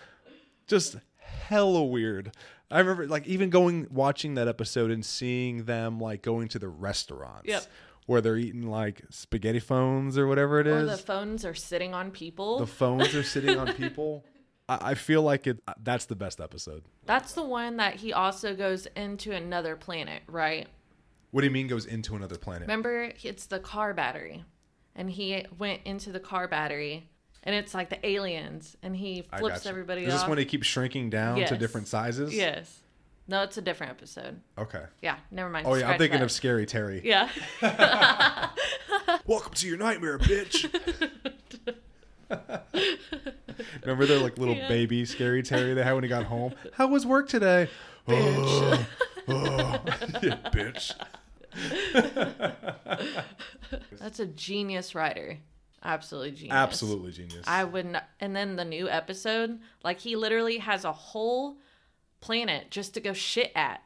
Just 0.68 0.98
hella 1.18 1.84
weird. 1.84 2.34
I 2.72 2.80
remember 2.80 3.08
like 3.08 3.28
even 3.28 3.50
going 3.50 3.88
watching 3.92 4.36
that 4.36 4.48
episode 4.48 4.92
and 4.92 5.06
seeing 5.06 5.66
them 5.66 6.00
like 6.00 6.22
going 6.22 6.48
to 6.50 6.60
the 6.60 6.70
restaurants. 6.70 7.48
Yep. 7.48 7.66
Where 8.08 8.20
they're 8.20 8.38
eating 8.38 8.64
like 8.64 9.04
spaghetti 9.10 9.60
phones 9.60 10.18
or 10.18 10.28
whatever 10.28 10.60
it 10.60 10.68
or 10.68 10.80
is. 10.80 10.90
the 10.90 10.98
phones 10.98 11.46
are 11.46 11.54
sitting 11.54 11.94
on 11.94 12.12
people. 12.12 12.60
the 12.60 12.68
phones 12.68 13.14
are 13.14 13.24
sitting 13.24 13.58
on 13.58 13.74
people. 13.74 14.26
I, 14.70 14.92
I 14.92 14.94
feel 14.96 15.22
like 15.22 15.48
it. 15.48 15.60
Uh, 15.68 15.74
that's 15.84 16.06
the 16.06 16.16
best 16.16 16.42
episode. 16.42 16.84
That's 17.06 17.34
the 17.34 17.44
one 17.44 17.78
that 17.78 17.96
he 17.96 18.12
also 18.12 18.56
goes 18.56 18.88
into 18.96 19.32
another 19.32 19.76
planet, 19.76 20.24
right? 20.28 20.68
What 21.30 21.42
do 21.42 21.48
you 21.48 21.52
mean 21.52 21.68
goes 21.68 21.86
into 21.86 22.16
another 22.16 22.38
planet? 22.38 22.64
Remember, 22.64 23.12
it's 23.24 23.46
the 23.46 23.60
car 23.60 23.94
battery, 23.94 24.44
and 24.96 25.10
he 25.10 25.46
went 25.58 25.82
into 25.86 26.12
the 26.12 26.20
car 26.20 26.48
battery, 26.48 27.08
and 27.44 27.56
it's 27.56 27.74
like 27.74 27.90
the 27.90 28.06
aliens, 28.06 28.76
and 28.84 28.96
he 28.96 29.24
I 29.32 29.40
flips 29.40 29.58
gotcha. 29.60 29.70
everybody 29.70 30.04
Is 30.06 30.14
off. 30.14 30.22
this 30.22 30.30
when 30.30 30.38
he 30.38 30.46
keeps 30.46 30.68
shrinking 30.68 31.10
down 31.10 31.38
to 31.46 31.58
different 31.58 31.88
sizes? 31.88 32.36
yes. 32.36 32.80
No, 33.28 33.44
it's 33.44 33.56
a 33.58 33.62
different 33.62 33.92
episode. 33.92 34.42
Okay. 34.58 34.84
Yeah, 35.02 35.16
never 35.30 35.50
mind. 35.50 35.66
Oh 35.66 35.76
yeah, 35.76 35.82
I'm 35.84 35.88
Scratch 35.90 36.00
thinking 36.00 36.20
that. 36.20 36.26
of 36.26 36.32
Scary 36.32 36.66
Terry. 36.66 37.02
Yeah. 37.06 37.30
Welcome 39.26 39.54
to 39.54 39.68
your 39.68 39.78
nightmare, 39.78 40.18
bitch. 40.20 40.66
Remember 43.84 44.06
the 44.06 44.20
like 44.20 44.38
little 44.38 44.56
Yeah. 44.56 44.68
baby 44.68 45.06
Scary 45.06 45.44
Terry 45.44 45.74
they 45.74 45.84
had 45.84 45.94
when 45.94 46.04
he 46.04 46.10
got 46.10 46.26
home? 46.26 46.54
How 46.74 46.88
was 46.88 47.06
work 47.06 47.30
today? 47.30 47.70
Oh, 48.08 48.86
oh. 49.28 49.82
yeah, 50.24 50.38
bitch. 50.52 50.96
That's 54.00 54.20
a 54.20 54.26
genius 54.26 54.96
writer. 54.96 55.38
Absolutely 55.84 56.32
genius. 56.32 56.54
Absolutely 56.56 57.12
genius. 57.12 57.44
I 57.48 57.64
would 57.64 57.86
not. 57.88 58.04
And 58.20 58.36
then 58.36 58.56
the 58.56 58.66
new 58.66 58.88
episode, 58.90 59.60
like 59.84 60.00
he 60.00 60.16
literally 60.16 60.60
has 60.60 60.86
a 60.86 60.92
whole 60.92 61.58
planet 62.20 62.70
just 62.70 62.94
to 62.94 63.00
go 63.00 63.14
shit 63.14 63.52
at. 63.56 63.82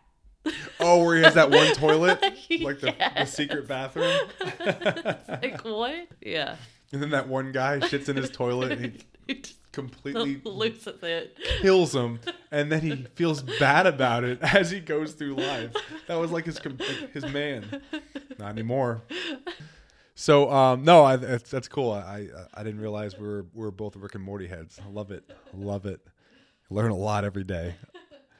oh, 0.79 1.03
where 1.03 1.15
he 1.17 1.23
has 1.23 1.33
that 1.35 1.49
one 1.49 1.73
toilet, 1.73 2.21
like 2.61 2.79
the, 2.79 2.93
the 3.17 3.25
secret 3.25 3.67
bathroom, 3.67 4.19
Like 5.27 5.61
what? 5.63 6.07
Yeah. 6.21 6.57
and 6.91 7.01
then 7.01 7.09
that 7.11 7.27
one 7.27 7.51
guy 7.51 7.79
shits 7.79 8.09
in 8.09 8.15
his 8.17 8.29
toilet 8.29 8.73
and 8.73 9.01
he 9.27 9.41
completely 9.71 10.39
loses 10.43 11.01
it. 11.01 11.35
kills 11.61 11.95
him, 11.95 12.19
and 12.51 12.71
then 12.71 12.81
he 12.81 13.07
feels 13.15 13.41
bad 13.41 13.87
about 13.87 14.23
it 14.23 14.37
as 14.41 14.69
he 14.69 14.79
goes 14.81 15.13
through 15.13 15.35
life. 15.35 15.73
That 16.07 16.15
was 16.15 16.31
like 16.31 16.45
his 16.45 16.63
like 16.63 17.11
his 17.13 17.25
man. 17.25 17.81
Not 18.37 18.49
anymore. 18.49 19.01
So 20.15 20.49
um, 20.49 20.83
no, 20.83 21.03
I, 21.03 21.17
that's, 21.17 21.51
that's 21.51 21.67
cool. 21.67 21.91
I, 21.91 21.99
I 21.99 22.61
I 22.61 22.63
didn't 22.63 22.79
realize 22.79 23.17
we 23.17 23.27
were 23.27 23.45
we 23.53 23.63
were 23.63 23.71
both 23.71 23.95
Rick 23.95 24.15
and 24.15 24.23
Morty 24.23 24.47
heads. 24.47 24.79
I 24.83 24.89
love 24.89 25.11
it. 25.11 25.29
Love 25.53 25.85
it. 25.85 26.01
Learn 26.69 26.91
a 26.91 26.95
lot 26.95 27.23
every 27.25 27.43
day. 27.43 27.75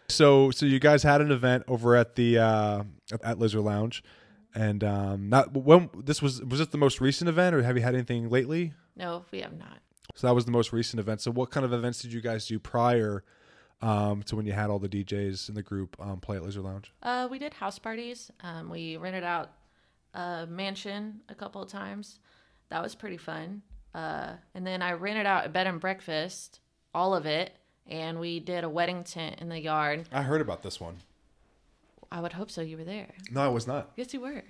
So 0.08 0.52
so 0.52 0.68
you 0.68 0.80
guys 0.80 1.02
had 1.02 1.22
an 1.22 1.32
event 1.32 1.64
over 1.68 1.96
at 1.96 2.16
the 2.16 2.38
uh, 2.38 2.84
at 3.24 3.40
Lizard 3.40 3.62
Lounge, 3.62 4.04
and 4.54 4.84
um, 4.84 5.30
not 5.30 5.52
when 5.54 5.90
this 5.96 6.22
was 6.22 6.44
was 6.44 6.60
this 6.60 6.68
the 6.68 6.78
most 6.78 7.02
recent 7.02 7.28
event, 7.28 7.56
or 7.56 7.64
have 7.64 7.76
you 7.76 7.82
had 7.82 7.96
anything 7.96 8.30
lately? 8.30 8.74
No, 8.96 9.26
we 9.32 9.42
have 9.42 9.58
not. 9.58 9.80
So 10.14 10.28
that 10.28 10.34
was 10.34 10.46
the 10.46 10.52
most 10.52 10.72
recent 10.72 11.00
event. 11.00 11.22
So 11.22 11.32
what 11.32 11.50
kind 11.50 11.66
of 11.66 11.74
events 11.74 12.02
did 12.02 12.14
you 12.14 12.22
guys 12.22 12.46
do 12.46 12.60
prior 12.60 13.24
um, 13.82 14.22
to 14.24 14.36
when 14.36 14.46
you 14.46 14.54
had 14.54 14.70
all 14.70 14.78
the 14.80 14.88
DJs 14.88 15.50
in 15.50 15.56
the 15.56 15.64
group 15.64 15.96
um, 16.00 16.20
play 16.20 16.38
at 16.38 16.44
Lizard 16.44 16.64
Lounge? 16.64 16.94
Uh, 17.02 17.28
we 17.30 17.40
did 17.40 17.56
house 17.56 17.80
parties. 17.80 18.30
Um, 18.42 18.70
we 18.70 18.98
rented 18.98 19.24
out 19.24 19.52
a 20.15 20.47
mansion 20.49 21.21
a 21.30 21.36
couple 21.36 21.62
of 21.62 21.69
times. 21.69 22.19
That 22.69 22.82
was 22.82 22.95
pretty 22.95 23.17
fun. 23.17 23.62
Uh, 23.93 24.34
and 24.54 24.65
then 24.65 24.82
I 24.82 24.93
rented 24.93 25.25
out 25.25 25.45
a 25.45 25.49
bed 25.49 25.67
and 25.67 25.80
breakfast, 25.80 26.60
all 26.93 27.13
of 27.15 27.25
it, 27.25 27.56
and 27.88 28.19
we 28.19 28.39
did 28.39 28.63
a 28.63 28.69
wedding 28.69 29.04
tent 29.04 29.39
in 29.39 29.49
the 29.49 29.60
yard. 29.60 30.10
I 30.12 30.23
heard 30.23 30.41
about 30.41 30.63
this 30.63 30.80
one. 30.80 30.97
I 32.12 32.21
would 32.21 32.34
hope 32.34 32.49
so. 32.49 32.62
You 32.62 32.78
were 32.78 32.84
there. 32.84 33.13
No, 33.32 33.41
I 33.41 33.47
was 33.47 33.67
not. 33.67 33.91
Yes, 33.95 34.13
you 34.13 34.21
were. 34.21 34.43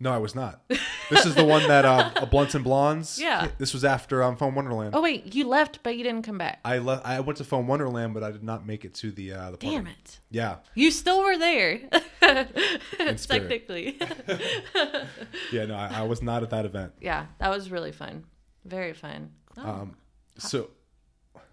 No, 0.00 0.12
I 0.12 0.18
was 0.18 0.34
not. 0.34 0.60
this 1.08 1.24
is 1.24 1.34
the 1.36 1.44
one 1.44 1.66
that 1.68 1.84
uh, 1.84 2.26
Blunts 2.26 2.54
and 2.54 2.64
Blondes. 2.64 3.18
Yeah. 3.22 3.48
This 3.58 3.72
was 3.72 3.84
after 3.84 4.22
um, 4.22 4.36
Phone 4.36 4.54
Wonderland. 4.54 4.94
Oh 4.94 5.00
wait, 5.00 5.34
you 5.34 5.46
left, 5.46 5.78
but 5.82 5.96
you 5.96 6.02
didn't 6.02 6.22
come 6.24 6.36
back. 6.36 6.60
I 6.64 6.78
left. 6.78 7.06
I 7.06 7.20
went 7.20 7.36
to 7.38 7.44
Phone 7.44 7.66
Wonderland, 7.68 8.12
but 8.12 8.22
I 8.22 8.30
did 8.32 8.42
not 8.42 8.66
make 8.66 8.84
it 8.84 8.92
to 8.94 9.12
the 9.12 9.32
uh, 9.32 9.50
the 9.52 9.56
party. 9.56 9.76
Damn 9.76 9.86
it! 9.86 10.18
Yeah, 10.30 10.56
You 10.74 10.90
still 10.90 11.22
were 11.22 11.38
there. 11.38 11.80
Technically. 12.20 13.98
yeah. 15.52 15.66
No, 15.66 15.74
I, 15.76 15.90
I 16.00 16.02
was 16.02 16.22
not 16.22 16.42
at 16.42 16.50
that 16.50 16.64
event. 16.64 16.92
yeah, 17.00 17.26
that 17.38 17.50
was 17.50 17.70
really 17.70 17.92
fun. 17.92 18.24
Very 18.64 18.92
fun. 18.94 19.30
Oh, 19.56 19.62
Um, 19.68 19.96
so 20.38 20.70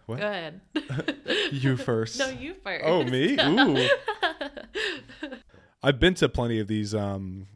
What? 0.08 0.20
go 0.20 0.26
ahead. 0.28 0.62
you 1.52 1.78
first. 1.78 2.20
no, 2.20 2.30
you 2.30 2.56
first. 2.56 2.84
Oh, 2.86 3.04
me? 3.04 3.38
Ooh. 3.40 3.88
I've 5.84 6.00
been 6.00 6.14
to 6.16 6.30
plenty 6.30 6.60
of 6.60 6.68
these 6.68 6.94
um 6.96 7.48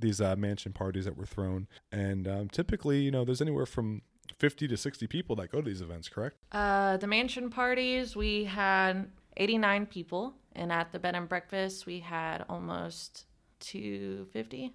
these 0.00 0.20
uh, 0.20 0.36
mansion 0.36 0.72
parties 0.72 1.04
that 1.04 1.16
were 1.16 1.26
thrown, 1.26 1.66
and 1.92 2.26
um, 2.28 2.48
typically, 2.48 3.00
you 3.00 3.10
know, 3.10 3.24
there's 3.24 3.40
anywhere 3.42 3.66
from 3.66 4.02
fifty 4.38 4.66
to 4.68 4.76
sixty 4.76 5.06
people 5.06 5.36
that 5.36 5.50
go 5.52 5.60
to 5.60 5.68
these 5.68 5.80
events. 5.80 6.08
Correct? 6.08 6.36
Uh, 6.52 6.96
the 6.96 7.06
mansion 7.06 7.50
parties, 7.50 8.14
we 8.16 8.44
had 8.44 9.06
89 9.36 9.86
people, 9.86 10.34
and 10.54 10.70
at 10.72 10.92
the 10.92 10.98
bed 10.98 11.14
and 11.16 11.28
breakfast, 11.28 11.86
we 11.86 11.98
had 12.00 12.44
almost 12.48 13.26
250. 13.60 14.72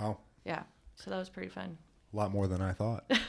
Wow, 0.00 0.18
Yeah, 0.44 0.62
so 0.94 1.10
that 1.10 1.18
was 1.18 1.28
pretty 1.28 1.48
fun. 1.48 1.76
a 2.12 2.16
lot 2.16 2.30
more 2.30 2.46
than 2.46 2.60
I 2.62 2.72
thought. 2.72 3.04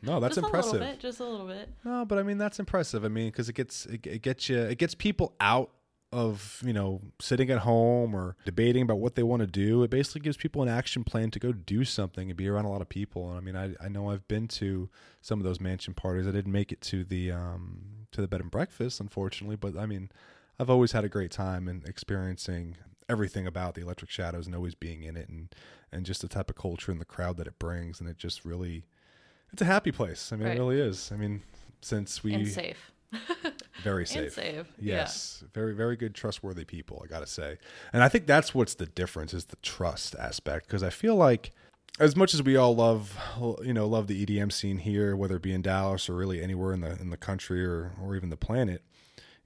No, 0.00 0.20
that's 0.20 0.36
just 0.36 0.44
impressive. 0.46 0.74
A 0.74 0.78
little 0.78 0.92
bit, 0.92 1.00
just 1.00 1.18
a 1.18 1.24
little 1.24 1.46
bit. 1.48 1.68
No, 1.84 2.04
but 2.04 2.18
I 2.18 2.22
mean 2.22 2.38
that's 2.38 2.60
impressive. 2.60 3.04
I 3.04 3.08
mean, 3.08 3.26
because 3.30 3.48
it 3.48 3.54
gets 3.54 3.84
it, 3.86 4.06
it 4.06 4.22
gets 4.22 4.48
you 4.48 4.56
it 4.60 4.78
gets 4.78 4.94
people 4.94 5.34
out 5.40 5.70
of 6.10 6.62
you 6.64 6.72
know 6.72 7.02
sitting 7.20 7.50
at 7.50 7.58
home 7.58 8.14
or 8.14 8.34
debating 8.46 8.82
about 8.82 8.98
what 8.98 9.14
they 9.14 9.22
want 9.22 9.40
to 9.40 9.46
do. 9.46 9.82
It 9.82 9.90
basically 9.90 10.22
gives 10.22 10.36
people 10.36 10.62
an 10.62 10.68
action 10.68 11.04
plan 11.04 11.30
to 11.32 11.38
go 11.38 11.52
do 11.52 11.84
something 11.84 12.30
and 12.30 12.36
be 12.36 12.48
around 12.48 12.64
a 12.64 12.70
lot 12.70 12.80
of 12.80 12.88
people. 12.88 13.28
And 13.28 13.36
I 13.36 13.40
mean, 13.40 13.56
I 13.56 13.74
I 13.84 13.88
know 13.88 14.10
I've 14.10 14.26
been 14.28 14.48
to 14.48 14.88
some 15.20 15.38
of 15.38 15.44
those 15.44 15.60
mansion 15.60 15.94
parties. 15.94 16.26
I 16.26 16.30
didn't 16.30 16.52
make 16.52 16.72
it 16.72 16.80
to 16.82 17.04
the 17.04 17.30
um 17.32 18.06
to 18.12 18.20
the 18.22 18.28
bed 18.28 18.40
and 18.40 18.50
breakfast, 18.50 19.00
unfortunately, 19.00 19.56
but 19.56 19.76
I 19.76 19.84
mean, 19.86 20.10
I've 20.58 20.70
always 20.70 20.92
had 20.92 21.04
a 21.04 21.08
great 21.10 21.30
time 21.30 21.68
and 21.68 21.86
experiencing 21.86 22.76
everything 23.10 23.46
about 23.46 23.74
the 23.74 23.80
Electric 23.82 24.10
Shadows 24.10 24.46
and 24.46 24.54
always 24.54 24.74
being 24.74 25.02
in 25.02 25.16
it 25.16 25.28
and 25.28 25.54
and 25.92 26.06
just 26.06 26.22
the 26.22 26.28
type 26.28 26.48
of 26.50 26.56
culture 26.56 26.90
and 26.90 27.00
the 27.00 27.06
crowd 27.06 27.36
that 27.36 27.46
it 27.46 27.58
brings 27.58 28.00
and 28.00 28.08
it 28.08 28.16
just 28.18 28.44
really 28.44 28.84
it's 29.52 29.62
a 29.62 29.66
happy 29.66 29.92
place. 29.92 30.32
I 30.32 30.36
mean, 30.36 30.46
Right. 30.48 30.56
it 30.56 30.60
really 30.60 30.80
is. 30.80 31.10
I 31.12 31.16
mean, 31.16 31.42
since 31.80 32.22
we 32.24 32.34
and 32.34 32.48
safe. 32.48 32.92
Very 33.82 34.06
safe. 34.06 34.34
safe, 34.34 34.66
yeah. 34.78 34.96
Yes. 34.96 35.44
Very, 35.54 35.74
very 35.74 35.96
good, 35.96 36.14
trustworthy 36.14 36.64
people, 36.64 37.00
I 37.04 37.06
got 37.08 37.20
to 37.20 37.26
say. 37.26 37.58
And 37.92 38.02
I 38.02 38.08
think 38.08 38.26
that's 38.26 38.54
what's 38.54 38.74
the 38.74 38.86
difference 38.86 39.32
is 39.32 39.46
the 39.46 39.56
trust 39.56 40.14
aspect. 40.16 40.66
Because 40.66 40.82
I 40.82 40.90
feel 40.90 41.16
like 41.16 41.52
as 42.00 42.16
much 42.16 42.34
as 42.34 42.42
we 42.42 42.56
all 42.56 42.74
love, 42.74 43.16
you 43.62 43.72
know, 43.72 43.86
love 43.86 44.06
the 44.06 44.24
EDM 44.24 44.52
scene 44.52 44.78
here, 44.78 45.16
whether 45.16 45.36
it 45.36 45.42
be 45.42 45.52
in 45.52 45.62
Dallas 45.62 46.08
or 46.08 46.14
really 46.14 46.42
anywhere 46.42 46.72
in 46.72 46.80
the, 46.80 46.92
in 47.00 47.10
the 47.10 47.16
country 47.16 47.64
or, 47.64 47.92
or 48.02 48.14
even 48.14 48.30
the 48.30 48.36
planet, 48.36 48.82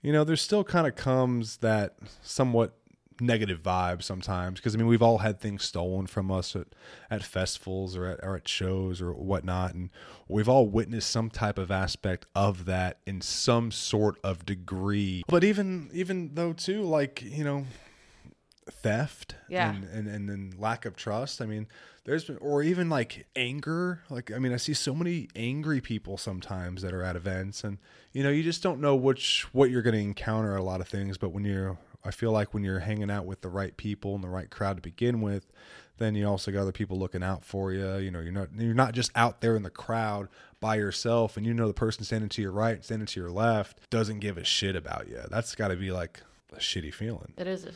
you 0.02 0.12
know, 0.12 0.24
there 0.24 0.36
still 0.36 0.64
kind 0.64 0.86
of 0.86 0.96
comes 0.96 1.58
that 1.58 1.96
somewhat 2.22 2.74
negative 3.22 3.62
vibe 3.62 4.02
sometimes 4.02 4.58
because 4.60 4.74
I 4.74 4.78
mean 4.78 4.86
we've 4.86 5.02
all 5.02 5.18
had 5.18 5.40
things 5.40 5.64
stolen 5.64 6.06
from 6.06 6.30
us 6.30 6.54
at, 6.56 6.66
at 7.10 7.22
festivals 7.22 7.96
or 7.96 8.06
at, 8.06 8.20
or 8.22 8.36
at 8.36 8.46
shows 8.48 9.00
or 9.00 9.12
whatnot 9.12 9.74
and 9.74 9.90
we've 10.28 10.48
all 10.48 10.66
witnessed 10.66 11.10
some 11.10 11.30
type 11.30 11.56
of 11.58 11.70
aspect 11.70 12.26
of 12.34 12.64
that 12.66 12.98
in 13.06 13.20
some 13.20 13.70
sort 13.70 14.18
of 14.24 14.44
degree 14.44 15.22
but 15.28 15.44
even 15.44 15.88
even 15.92 16.34
though 16.34 16.52
too 16.52 16.82
like 16.82 17.22
you 17.22 17.44
know 17.44 17.64
theft 18.70 19.34
Yeah. 19.48 19.70
and, 19.74 19.84
and 19.84 20.08
and 20.08 20.28
then 20.28 20.52
lack 20.56 20.84
of 20.84 20.94
trust 20.94 21.42
i 21.42 21.46
mean 21.46 21.66
there's 22.04 22.24
been 22.24 22.36
or 22.38 22.62
even 22.62 22.88
like 22.88 23.26
anger 23.34 24.02
like 24.08 24.30
i 24.30 24.38
mean 24.38 24.52
i 24.52 24.56
see 24.56 24.72
so 24.74 24.94
many 24.94 25.28
angry 25.34 25.80
people 25.80 26.16
sometimes 26.16 26.82
that 26.82 26.92
are 26.94 27.02
at 27.02 27.16
events 27.16 27.64
and 27.64 27.78
you 28.12 28.22
know 28.22 28.30
you 28.30 28.42
just 28.42 28.62
don't 28.62 28.80
know 28.80 28.94
which 28.94 29.46
what 29.52 29.70
you're 29.70 29.82
going 29.82 29.94
to 29.94 30.00
encounter 30.00 30.54
a 30.56 30.62
lot 30.62 30.80
of 30.80 30.86
things 30.88 31.18
but 31.18 31.30
when 31.30 31.44
you're 31.44 31.76
i 32.04 32.10
feel 32.10 32.32
like 32.32 32.52
when 32.54 32.62
you're 32.64 32.80
hanging 32.80 33.10
out 33.10 33.24
with 33.26 33.40
the 33.42 33.48
right 33.48 33.76
people 33.76 34.14
and 34.14 34.22
the 34.24 34.28
right 34.28 34.50
crowd 34.50 34.76
to 34.76 34.82
begin 34.82 35.20
with 35.20 35.50
then 35.98 36.14
you 36.14 36.26
also 36.26 36.50
got 36.50 36.60
other 36.62 36.72
people 36.72 36.98
looking 36.98 37.22
out 37.22 37.44
for 37.44 37.72
you 37.72 37.96
you 37.96 38.10
know 38.10 38.20
you're 38.20 38.32
not 38.32 38.48
you're 38.56 38.74
not 38.74 38.92
just 38.92 39.10
out 39.14 39.40
there 39.40 39.54
in 39.56 39.62
the 39.62 39.70
crowd 39.70 40.28
by 40.60 40.74
yourself 40.76 41.36
and 41.36 41.44
you 41.46 41.52
know 41.54 41.66
the 41.68 41.74
person 41.74 42.04
standing 42.04 42.28
to 42.28 42.42
your 42.42 42.52
right 42.52 42.84
standing 42.84 43.06
to 43.06 43.20
your 43.20 43.30
left 43.30 43.88
doesn't 43.90 44.18
give 44.20 44.36
a 44.38 44.44
shit 44.44 44.74
about 44.76 45.08
you 45.08 45.20
that's 45.30 45.54
got 45.54 45.68
to 45.68 45.76
be 45.76 45.90
like 45.92 46.20
a 46.54 46.56
shitty 46.58 46.92
feeling. 46.92 47.32
It 47.38 47.46
is. 47.46 47.66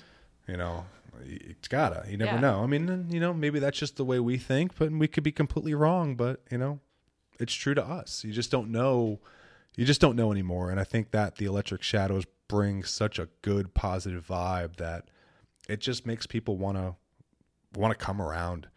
you 0.47 0.57
know 0.57 0.85
it's 1.25 1.67
gotta 1.69 2.05
you 2.11 2.17
never 2.19 2.35
Yeah. 2.35 2.41
know. 2.41 2.63
I 2.63 2.67
mean 2.67 3.07
you 3.11 3.21
know 3.21 3.33
maybe 3.33 3.59
that's 3.59 3.79
just 3.79 3.97
the 3.97 4.05
way 4.05 4.21
we 4.21 4.37
think 4.39 4.77
but 4.79 4.91
we 4.93 5.09
could 5.09 5.25
be 5.25 5.33
completely 5.33 5.73
wrong 5.75 6.15
but 6.15 6.41
you 6.51 6.59
know 6.59 6.81
it's 7.41 7.55
true 7.55 7.75
to 7.75 7.83
us. 7.85 8.23
You 8.25 8.33
just 8.33 8.51
don't 8.51 8.71
know 8.71 9.19
you 9.77 9.85
just 9.85 10.01
don't 10.01 10.17
know 10.17 10.33
anymore 10.33 10.71
and 10.71 10.81
i 10.81 10.85
think 10.85 11.11
that 11.11 11.37
the 11.37 11.45
electric 11.45 11.83
shadows 11.83 12.25
bring 12.49 12.85
such 12.85 13.19
a 13.19 13.29
good 13.43 13.75
positive 13.75 14.27
vibe 14.27 14.77
that 14.77 15.05
it 15.69 15.81
just 15.81 16.07
makes 16.07 16.27
people 16.27 16.57
want 16.57 16.77
to 16.77 16.95
want 17.79 17.97
to 17.99 18.05
come 18.05 18.23
around 18.23 18.69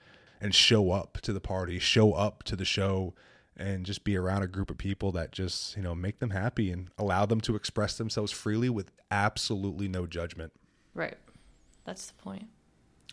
and 0.41 0.53
show 0.55 0.91
up 0.91 1.19
to 1.21 1.31
the 1.33 1.39
party 1.39 1.79
show 1.79 2.13
up 2.13 2.43
to 2.43 2.55
the 2.55 2.65
show 2.65 3.13
and 3.55 3.85
just 3.85 4.03
be 4.03 4.15
around 4.17 4.41
a 4.41 4.47
group 4.47 4.69
of 4.71 4.77
people 4.77 5.11
that 5.11 5.31
just 5.31 5.75
you 5.77 5.83
know 5.83 5.93
make 5.93 6.19
them 6.19 6.29
happy 6.31 6.71
and 6.71 6.89
allow 6.97 7.25
them 7.25 7.39
to 7.41 7.55
express 7.55 7.97
themselves 7.97 8.31
freely 8.31 8.69
with 8.69 8.91
absolutely 9.11 9.87
no 9.87 10.05
judgment 10.07 10.51
Right. 10.95 11.17
That's 11.85 12.07
the 12.07 12.13
point. 12.15 12.47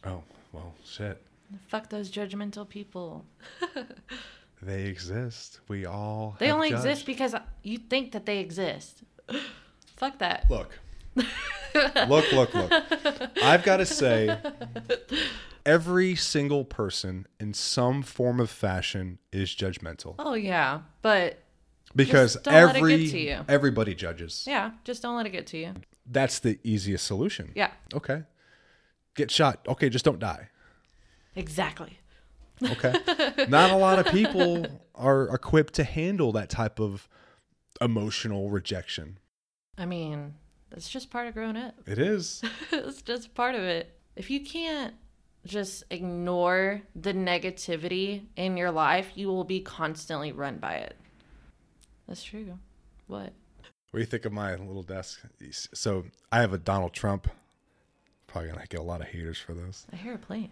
Oh, 0.05 0.23
well, 0.53 0.75
shit. 0.85 1.23
Fuck 1.69 1.89
those 1.91 2.11
judgmental 2.11 2.69
people. 2.69 3.25
They 4.63 4.85
exist. 4.87 5.61
We 5.69 5.85
all 5.87 6.37
They 6.41 6.51
only 6.51 6.71
judged. 6.71 6.87
exist 6.87 7.07
because 7.07 7.35
you 7.63 7.79
think 7.79 8.13
that 8.13 8.25
they 8.27 8.39
exist. 8.39 9.03
Fuck 9.97 10.19
that. 10.19 10.47
Look. 10.51 10.71
look, 12.09 12.33
look, 12.33 12.55
look. 12.55 12.73
I've 13.43 13.63
got 13.65 13.79
to 13.79 13.87
say 13.87 14.39
every 15.65 16.15
single 16.15 16.65
person 16.65 17.27
in 17.41 17.55
some 17.55 18.03
form 18.03 18.39
of 18.41 18.51
fashion 18.51 19.19
is 19.33 19.51
judgmental 19.51 20.15
Oh 20.19 20.35
yeah, 20.35 20.81
but 21.03 21.39
because 21.95 22.35
Just 22.35 22.45
don't 22.45 22.55
let 22.55 22.77
it 22.77 22.79
every 22.79 22.99
get 23.05 23.11
to 23.13 23.19
you. 23.19 23.45
everybody 23.49 23.95
judges. 23.95 24.45
yeah, 24.47 24.73
just 24.85 25.03
don't 25.03 25.17
let 25.17 25.27
it 25.27 25.31
get 25.31 25.47
to 25.49 25.59
you. 25.59 25.73
That's 26.05 26.39
the 26.39 26.59
easiest 26.63 27.07
solution. 27.07 27.53
Yeah, 27.55 27.71
Okay. 27.95 28.23
Get 29.15 29.31
shot. 29.31 29.67
Okay, 29.67 29.89
just 29.89 30.05
don't 30.05 30.19
die. 30.19 30.51
exactly. 31.35 31.99
Okay. 32.63 32.95
Not 33.49 33.71
a 33.71 33.77
lot 33.77 33.99
of 33.99 34.07
people 34.13 34.67
are 34.95 35.35
equipped 35.35 35.75
to 35.75 35.85
handle 35.85 36.33
that 36.33 36.49
type 36.51 36.79
of 36.81 37.09
emotional 37.81 38.51
rejection. 38.51 39.19
I 39.79 39.87
mean, 39.87 40.35
that's 40.71 40.89
just 40.89 41.11
part 41.11 41.29
of 41.29 41.35
growing 41.35 41.57
up. 41.57 41.75
It 41.87 41.99
is. 41.99 42.43
it's 42.73 43.03
just 43.03 43.35
part 43.35 43.55
of 43.55 43.63
it. 43.63 43.99
If 44.17 44.31
you 44.31 44.41
can't 44.41 44.95
just 45.45 45.85
ignore 45.91 46.83
the 46.95 47.13
negativity 47.13 48.25
in 48.37 48.57
your 48.57 48.71
life, 48.71 49.11
you 49.15 49.29
will 49.29 49.45
be 49.45 49.61
constantly 49.61 50.33
run 50.33 50.59
by 50.59 50.75
it. 50.77 50.97
That's 52.09 52.23
true. 52.23 52.59
What? 53.07 53.33
What 53.91 53.93
do 53.93 53.99
you 54.01 54.07
think 54.07 54.25
of 54.25 54.33
my 54.33 54.55
little 54.57 54.83
desk? 54.83 55.21
So 55.75 56.05
I 56.33 56.41
have 56.41 56.53
a 56.53 56.59
Donald 56.59 56.93
Trump. 56.93 57.29
Probably 58.27 58.51
gonna 58.51 58.67
get 58.69 58.81
a 58.81 58.83
lot 58.83 59.01
of 59.01 59.07
haters 59.07 59.39
for 59.39 59.55
this. 59.55 59.87
I 59.93 59.97
hear 59.97 60.15
a 60.15 60.19
plane. 60.19 60.51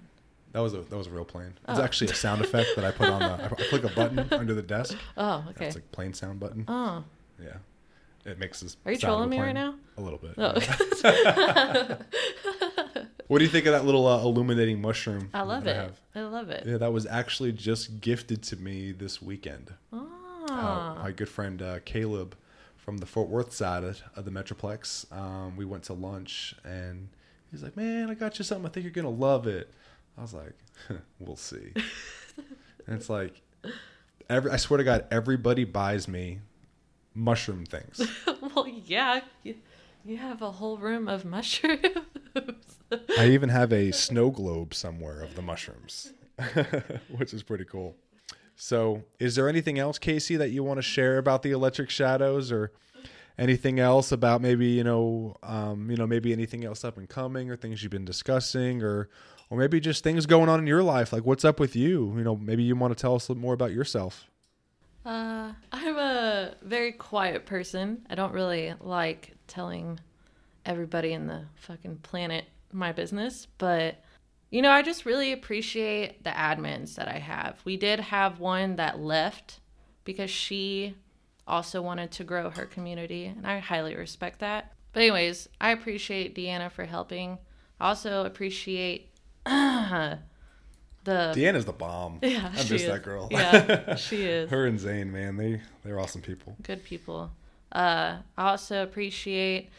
That 0.52 0.60
was 0.60 0.72
a 0.74 0.82
that 0.82 0.96
was 0.96 1.08
a 1.08 1.10
real 1.10 1.24
plane. 1.24 1.54
It's 1.68 1.78
Oh. 1.78 1.82
actually 1.82 2.12
a 2.12 2.14
sound 2.14 2.40
effect 2.40 2.70
that 2.76 2.84
I 2.84 2.92
put 2.92 3.08
on 3.08 3.20
the. 3.20 3.44
I 3.44 3.48
click 3.68 3.82
a 3.84 3.88
button 3.88 4.20
under 4.30 4.54
the 4.54 4.62
desk. 4.62 4.96
Oh, 5.16 5.44
okay. 5.50 5.66
It's 5.66 5.74
like 5.74 5.90
plane 5.92 6.14
sound 6.14 6.38
button. 6.40 6.64
Oh, 6.68 7.04
Yeah, 7.42 7.56
it 8.24 8.38
makes 8.38 8.60
this. 8.60 8.76
are 8.84 8.92
you 8.92 8.98
trolling 8.98 9.30
me 9.30 9.38
right 9.40 9.52
now? 9.52 9.74
A 9.96 10.00
little 10.00 10.18
bit. 10.18 10.34
Oh, 10.38 10.54
yeah. 11.04 11.96
What 13.26 13.38
do 13.38 13.44
you 13.44 13.50
think 13.50 13.64
of 13.64 13.72
that 13.72 13.86
little 13.86 14.06
uh, 14.06 14.20
illuminating 14.20 14.82
mushroom? 14.82 15.30
I 15.32 15.40
love 15.42 15.66
it. 15.66 15.74
have? 15.74 15.98
I 16.14 16.22
love 16.22 16.50
it. 16.50 16.64
Yeah, 16.66 16.76
that 16.76 16.92
was 16.92 17.06
actually 17.06 17.52
just 17.52 18.00
gifted 18.02 18.42
to 18.44 18.56
me 18.56 18.92
this 18.92 19.22
weekend. 19.22 19.72
Uh, 19.92 19.98
Oh, 20.46 20.98
my 21.02 21.10
good 21.10 21.30
friend 21.30 21.62
uh, 21.62 21.78
Caleb 21.86 22.36
from 22.76 22.98
the 22.98 23.06
Fort 23.06 23.30
Worth 23.30 23.54
side 23.54 23.82
of, 23.82 24.02
of 24.14 24.26
the 24.26 24.30
Metroplex. 24.30 25.10
Um, 25.10 25.56
we 25.56 25.64
went 25.64 25.84
to 25.84 25.94
lunch 25.94 26.54
and 26.64 27.08
he's 27.50 27.62
like, 27.62 27.78
"Man, 27.78 28.10
I 28.10 28.14
got 28.14 28.38
you 28.38 28.44
something. 28.44 28.66
I 28.66 28.68
think 28.68 28.84
you're 28.84 28.92
gonna 28.92 29.08
love 29.08 29.46
it." 29.46 29.72
I 30.18 30.20
was 30.20 30.34
like, 30.34 30.52
"We'll 31.18 31.36
see." 31.36 31.72
and 32.86 32.94
it's 32.94 33.08
like, 33.08 33.40
every 34.28 34.50
I 34.50 34.58
swear 34.58 34.76
to 34.78 34.84
God, 34.84 35.06
everybody 35.10 35.64
buys 35.64 36.06
me 36.06 36.40
mushroom 37.14 37.64
things. 37.64 38.00
well, 38.42 38.66
yeah. 38.68 39.20
You, 39.42 39.56
you 40.04 40.16
have 40.18 40.42
a 40.42 40.50
whole 40.50 40.76
room 40.76 41.08
of 41.08 41.24
mushrooms. 41.24 41.80
I 43.18 43.28
even 43.28 43.48
have 43.48 43.72
a 43.72 43.92
snow 43.92 44.30
globe 44.30 44.74
somewhere 44.74 45.20
of 45.22 45.34
the 45.34 45.42
mushrooms, 45.42 46.12
which 47.16 47.32
is 47.32 47.42
pretty 47.42 47.64
cool. 47.64 47.96
So, 48.56 49.02
is 49.18 49.34
there 49.34 49.48
anything 49.48 49.78
else, 49.78 49.98
Casey, 49.98 50.36
that 50.36 50.50
you 50.50 50.62
want 50.62 50.78
to 50.78 50.82
share 50.82 51.18
about 51.18 51.42
the 51.42 51.50
electric 51.50 51.90
shadows, 51.90 52.52
or 52.52 52.72
anything 53.38 53.80
else 53.80 54.12
about 54.12 54.40
maybe 54.42 54.66
you 54.66 54.84
know, 54.84 55.36
um, 55.42 55.90
you 55.90 55.96
know, 55.96 56.06
maybe 56.06 56.32
anything 56.32 56.64
else 56.64 56.84
up 56.84 56.96
and 56.96 57.08
coming, 57.08 57.50
or 57.50 57.56
things 57.56 57.82
you've 57.82 57.90
been 57.90 58.04
discussing, 58.04 58.82
or 58.82 59.08
or 59.50 59.58
maybe 59.58 59.80
just 59.80 60.04
things 60.04 60.26
going 60.26 60.48
on 60.48 60.60
in 60.60 60.66
your 60.66 60.82
life, 60.82 61.12
like 61.12 61.24
what's 61.24 61.44
up 61.44 61.58
with 61.58 61.74
you? 61.74 62.14
You 62.16 62.24
know, 62.24 62.36
maybe 62.36 62.62
you 62.62 62.76
want 62.76 62.96
to 62.96 63.00
tell 63.00 63.14
us 63.14 63.28
a 63.28 63.32
little 63.32 63.42
more 63.42 63.54
about 63.54 63.72
yourself. 63.72 64.28
Uh, 65.04 65.52
I'm 65.70 65.98
a 65.98 66.54
very 66.62 66.92
quiet 66.92 67.44
person. 67.44 68.06
I 68.08 68.14
don't 68.14 68.32
really 68.32 68.74
like 68.80 69.34
telling 69.46 70.00
everybody 70.64 71.12
in 71.12 71.26
the 71.26 71.44
fucking 71.56 71.98
planet 71.98 72.46
my 72.72 72.92
business, 72.92 73.46
but 73.58 74.02
you 74.50 74.62
know, 74.62 74.70
I 74.70 74.82
just 74.82 75.04
really 75.04 75.32
appreciate 75.32 76.22
the 76.22 76.30
admins 76.30 76.94
that 76.94 77.08
I 77.08 77.18
have. 77.18 77.60
We 77.64 77.76
did 77.76 78.00
have 78.00 78.40
one 78.40 78.76
that 78.76 79.00
left 79.00 79.60
because 80.04 80.30
she 80.30 80.94
also 81.46 81.82
wanted 81.82 82.10
to 82.12 82.24
grow 82.24 82.50
her 82.50 82.64
community, 82.64 83.26
and 83.26 83.46
I 83.46 83.58
highly 83.58 83.96
respect 83.96 84.38
that. 84.40 84.72
But 84.92 85.00
anyways, 85.00 85.48
I 85.60 85.70
appreciate 85.70 86.36
Deanna 86.36 86.70
for 86.70 86.84
helping. 86.84 87.38
I 87.80 87.88
also 87.88 88.24
appreciate 88.24 89.10
the 91.04 91.32
Deanna's 91.34 91.64
the 91.64 91.72
bomb. 91.72 92.18
yeah, 92.22 92.50
I 92.54 92.56
she 92.62 92.72
miss 92.74 92.82
is. 92.82 92.88
that 92.88 93.02
girl. 93.02 93.28
Yeah, 93.30 93.94
she 93.96 94.24
is. 94.24 94.50
Her 94.50 94.66
and 94.66 94.78
Zane, 94.80 95.12
man, 95.12 95.36
they 95.36 95.60
they're 95.84 96.00
awesome 96.00 96.22
people. 96.22 96.56
good 96.62 96.82
people. 96.84 97.30
Uh, 97.72 98.18
I 98.38 98.50
also 98.50 98.82
appreciate 98.82 99.70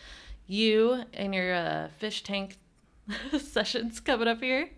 you 0.47 1.03
and 1.13 1.33
your 1.33 1.53
uh, 1.53 1.87
fish 1.97 2.23
tank 2.23 2.57
sessions 3.39 3.99
coming 3.99 4.27
up 4.27 4.41
here. 4.41 4.69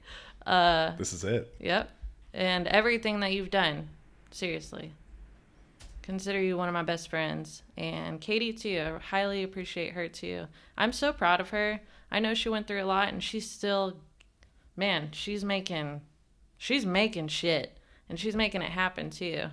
Uh, 0.45 0.95
This 0.97 1.13
is 1.13 1.23
it. 1.23 1.53
yep, 1.59 1.89
and 2.33 2.67
everything 2.67 3.19
that 3.21 3.33
you've 3.33 3.49
done. 3.49 3.89
Seriously, 4.31 4.91
consider 6.03 6.39
you 6.41 6.57
one 6.57 6.67
of 6.67 6.73
my 6.73 6.83
best 6.83 7.09
friends, 7.09 7.63
and 7.77 8.21
Katie 8.21 8.53
too. 8.53 8.81
I 8.95 8.99
highly 8.99 9.43
appreciate 9.43 9.93
her 9.93 10.07
too. 10.07 10.45
I'm 10.77 10.91
so 10.93 11.11
proud 11.11 11.39
of 11.41 11.49
her. 11.49 11.79
I 12.11 12.19
know 12.19 12.33
she 12.33 12.49
went 12.49 12.67
through 12.67 12.83
a 12.83 12.85
lot, 12.85 13.09
and 13.09 13.21
she's 13.23 13.49
still, 13.49 13.97
man, 14.75 15.09
she's 15.11 15.43
making, 15.43 16.01
she's 16.57 16.85
making 16.85 17.27
shit, 17.29 17.77
and 18.09 18.19
she's 18.19 18.35
making 18.35 18.61
it 18.61 18.71
happen 18.71 19.09
too. 19.09 19.45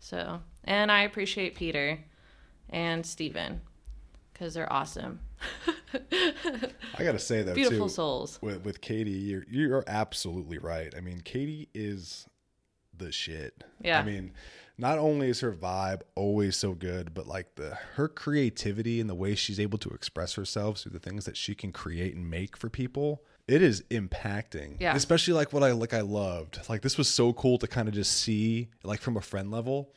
So, 0.00 0.40
and 0.64 0.90
I 0.90 1.02
appreciate 1.02 1.54
Peter 1.54 2.00
and 2.70 3.04
Steven 3.04 3.60
because 4.32 4.54
they're 4.54 4.72
awesome. 4.72 5.20
I 5.94 7.04
gotta 7.04 7.18
say 7.18 7.42
though, 7.42 7.54
Beautiful 7.54 7.88
too, 7.88 7.94
souls. 7.94 8.38
with 8.42 8.64
with 8.64 8.80
Katie, 8.80 9.10
you're 9.10 9.44
you're 9.50 9.84
absolutely 9.86 10.58
right. 10.58 10.92
I 10.96 11.00
mean, 11.00 11.20
Katie 11.20 11.68
is 11.74 12.26
the 12.96 13.12
shit. 13.12 13.64
Yeah. 13.80 14.00
I 14.00 14.02
mean, 14.02 14.32
not 14.76 14.98
only 14.98 15.28
is 15.28 15.40
her 15.40 15.52
vibe 15.52 16.02
always 16.14 16.56
so 16.56 16.72
good, 16.72 17.14
but 17.14 17.26
like 17.26 17.54
the 17.56 17.76
her 17.94 18.08
creativity 18.08 19.00
and 19.00 19.08
the 19.08 19.14
way 19.14 19.34
she's 19.34 19.60
able 19.60 19.78
to 19.78 19.90
express 19.90 20.34
herself 20.34 20.78
through 20.78 20.92
the 20.92 20.98
things 20.98 21.24
that 21.24 21.36
she 21.36 21.54
can 21.54 21.72
create 21.72 22.14
and 22.14 22.30
make 22.30 22.56
for 22.56 22.68
people, 22.68 23.22
it 23.48 23.62
is 23.62 23.82
impacting. 23.90 24.76
Yeah. 24.78 24.94
Especially 24.94 25.34
like 25.34 25.52
what 25.52 25.62
I 25.62 25.72
like 25.72 25.94
I 25.94 26.02
loved. 26.02 26.60
Like 26.68 26.82
this 26.82 26.98
was 26.98 27.08
so 27.08 27.32
cool 27.32 27.58
to 27.58 27.66
kind 27.66 27.88
of 27.88 27.94
just 27.94 28.12
see 28.12 28.68
like 28.84 29.00
from 29.00 29.16
a 29.16 29.22
friend 29.22 29.50
level 29.50 29.90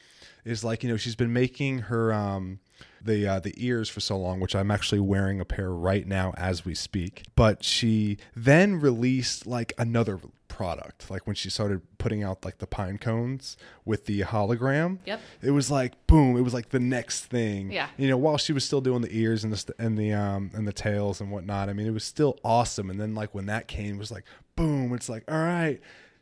is 0.46 0.64
like, 0.64 0.84
you 0.84 0.90
know, 0.90 0.98
she's 0.98 1.16
been 1.16 1.34
making 1.34 1.80
her 1.80 2.14
um 2.14 2.60
the 3.04 3.28
uh, 3.28 3.40
the 3.40 3.54
ears 3.58 3.90
for 3.90 4.00
so 4.00 4.18
long, 4.18 4.40
which 4.40 4.56
I'm 4.56 4.72
actually 4.72 5.00
wearing 5.02 5.40
a 5.40 5.46
pair 5.46 5.72
right 5.72 6.08
now 6.08 6.34
as 6.38 6.66
we 6.66 6.76
speak. 6.76 7.24
But 7.36 7.64
she 7.64 8.18
then 8.36 8.80
released 8.80 9.46
like 9.48 9.74
another 9.78 10.20
product, 10.48 11.10
like 11.10 11.26
when 11.26 11.36
she 11.36 11.50
started 11.50 11.82
putting 11.98 12.24
out 12.24 12.44
like 12.46 12.58
the 12.60 12.68
pine 12.68 12.98
cones 12.98 13.58
with 13.86 14.06
the 14.06 14.22
hologram. 14.22 15.00
Yep. 15.06 15.20
It 15.42 15.52
was 15.52 15.72
like 15.72 16.06
boom! 16.08 16.38
It 16.38 16.42
was 16.42 16.54
like 16.54 16.70
the 16.70 16.80
next 16.80 17.26
thing. 17.26 17.72
Yeah. 17.72 17.88
You 17.98 18.08
know, 18.10 18.18
while 18.18 18.38
she 18.38 18.54
was 18.54 18.64
still 18.64 18.82
doing 18.82 19.02
the 19.02 19.16
ears 19.18 19.44
and 19.44 19.52
the 19.52 19.58
st- 19.58 19.78
and 19.80 19.98
the 19.98 20.14
um 20.14 20.52
and 20.54 20.68
the 20.68 20.74
tails 20.74 21.22
and 21.22 21.32
whatnot. 21.32 21.70
I 21.70 21.74
mean, 21.74 21.88
it 21.88 21.94
was 21.94 22.04
still 22.04 22.40
awesome. 22.44 22.90
And 22.90 23.00
then 23.00 23.16
like 23.16 23.34
when 23.34 23.48
that 23.48 23.68
came, 23.68 23.96
it 23.96 24.00
was 24.00 24.12
like 24.12 24.26
boom! 24.56 24.94
It's 24.94 25.10
like 25.10 25.24
all 25.28 25.40
right. 25.40 25.80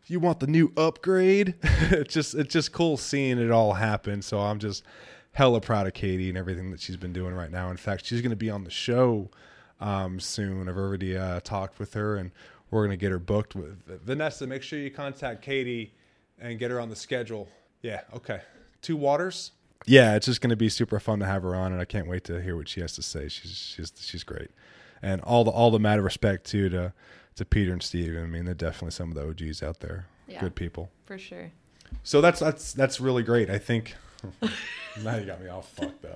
You 0.09 0.19
want 0.19 0.39
the 0.39 0.47
new 0.47 0.71
upgrade? 0.75 1.53
it's 1.63 2.11
just 2.11 2.33
it's 2.33 2.51
just 2.51 2.71
cool 2.71 2.97
seeing 2.97 3.37
it 3.37 3.51
all 3.51 3.73
happen. 3.73 4.23
So 4.23 4.39
I'm 4.39 4.57
just 4.57 4.83
hella 5.33 5.61
proud 5.61 5.85
of 5.85 5.93
Katie 5.93 6.29
and 6.29 6.37
everything 6.37 6.71
that 6.71 6.81
she's 6.81 6.97
been 6.97 7.13
doing 7.13 7.35
right 7.35 7.51
now. 7.51 7.69
In 7.69 7.77
fact, 7.77 8.07
she's 8.07 8.21
going 8.21 8.31
to 8.31 8.35
be 8.35 8.49
on 8.49 8.63
the 8.63 8.71
show 8.71 9.29
um, 9.79 10.19
soon. 10.19 10.67
I've 10.67 10.77
already 10.77 11.15
uh, 11.15 11.41
talked 11.41 11.77
with 11.77 11.93
her, 11.93 12.17
and 12.17 12.31
we're 12.71 12.81
going 12.81 12.97
to 12.97 12.97
get 12.97 13.11
her 13.11 13.19
booked 13.19 13.55
with 13.55 13.85
Vanessa. 14.03 14.47
Make 14.47 14.63
sure 14.63 14.79
you 14.79 14.89
contact 14.89 15.43
Katie 15.43 15.93
and 16.39 16.57
get 16.57 16.71
her 16.71 16.79
on 16.79 16.89
the 16.89 16.95
schedule. 16.95 17.47
Yeah, 17.83 18.01
okay. 18.15 18.41
Two 18.81 18.97
waters. 18.97 19.51
Yeah, 19.85 20.15
it's 20.15 20.25
just 20.25 20.41
going 20.41 20.49
to 20.49 20.55
be 20.55 20.69
super 20.69 20.99
fun 20.99 21.19
to 21.19 21.27
have 21.27 21.43
her 21.43 21.53
on, 21.53 21.71
and 21.71 21.79
I 21.79 21.85
can't 21.85 22.07
wait 22.07 22.23
to 22.25 22.41
hear 22.41 22.55
what 22.55 22.67
she 22.67 22.81
has 22.81 22.93
to 22.93 23.03
say. 23.03 23.27
She's 23.27 23.55
she's 23.55 23.93
she's 23.99 24.23
great, 24.23 24.49
and 25.03 25.21
all 25.21 25.43
the 25.43 25.51
all 25.51 25.69
the 25.69 25.79
mad 25.79 26.01
respect 26.01 26.45
too 26.47 26.67
to 26.69 26.93
to 27.39 27.45
Peter 27.45 27.73
and 27.73 27.81
Steve. 27.81 28.15
I 28.17 28.25
mean, 28.27 28.45
they're 28.45 28.53
definitely 28.53 28.91
some 28.91 29.09
of 29.09 29.15
the 29.15 29.27
OGs 29.27 29.63
out 29.63 29.79
there. 29.79 30.05
Yeah. 30.27 30.39
Good 30.41 30.55
people. 30.55 30.89
For 31.05 31.17
sure. 31.17 31.51
So 32.03 32.21
that's 32.21 32.39
that's 32.39 32.71
that's 32.73 32.99
really 33.01 33.23
great. 33.23 33.49
I 33.49 33.57
think 33.57 33.95
now 35.03 35.15
you 35.17 35.25
got 35.25 35.41
me 35.41 35.47
all 35.49 35.63
fucked 35.63 36.05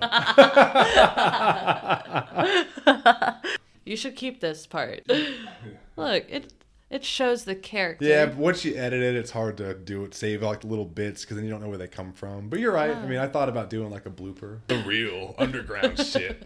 You 3.86 3.96
should 3.98 4.16
keep 4.16 4.40
this 4.40 4.66
part. 4.66 5.02
Look, 5.96 6.24
it 6.30 6.54
it 6.88 7.04
shows 7.04 7.44
the 7.44 7.54
character. 7.54 8.06
Yeah, 8.06 8.24
but 8.24 8.36
once 8.36 8.64
you 8.64 8.74
edit 8.76 9.02
it, 9.02 9.14
it's 9.14 9.30
hard 9.30 9.58
to 9.58 9.74
do 9.74 10.04
it, 10.04 10.14
save 10.14 10.42
like 10.42 10.64
little 10.64 10.86
bits 10.86 11.20
because 11.22 11.36
then 11.36 11.44
you 11.44 11.50
don't 11.50 11.60
know 11.60 11.68
where 11.68 11.76
they 11.76 11.86
come 11.86 12.14
from. 12.14 12.48
But 12.48 12.60
you're 12.60 12.72
right. 12.72 12.96
I 12.96 13.04
mean, 13.06 13.18
I 13.18 13.26
thought 13.28 13.50
about 13.50 13.68
doing 13.68 13.90
like 13.90 14.06
a 14.06 14.10
blooper, 14.10 14.60
the 14.68 14.82
real 14.84 15.34
underground 15.36 15.98
shit. 16.06 16.42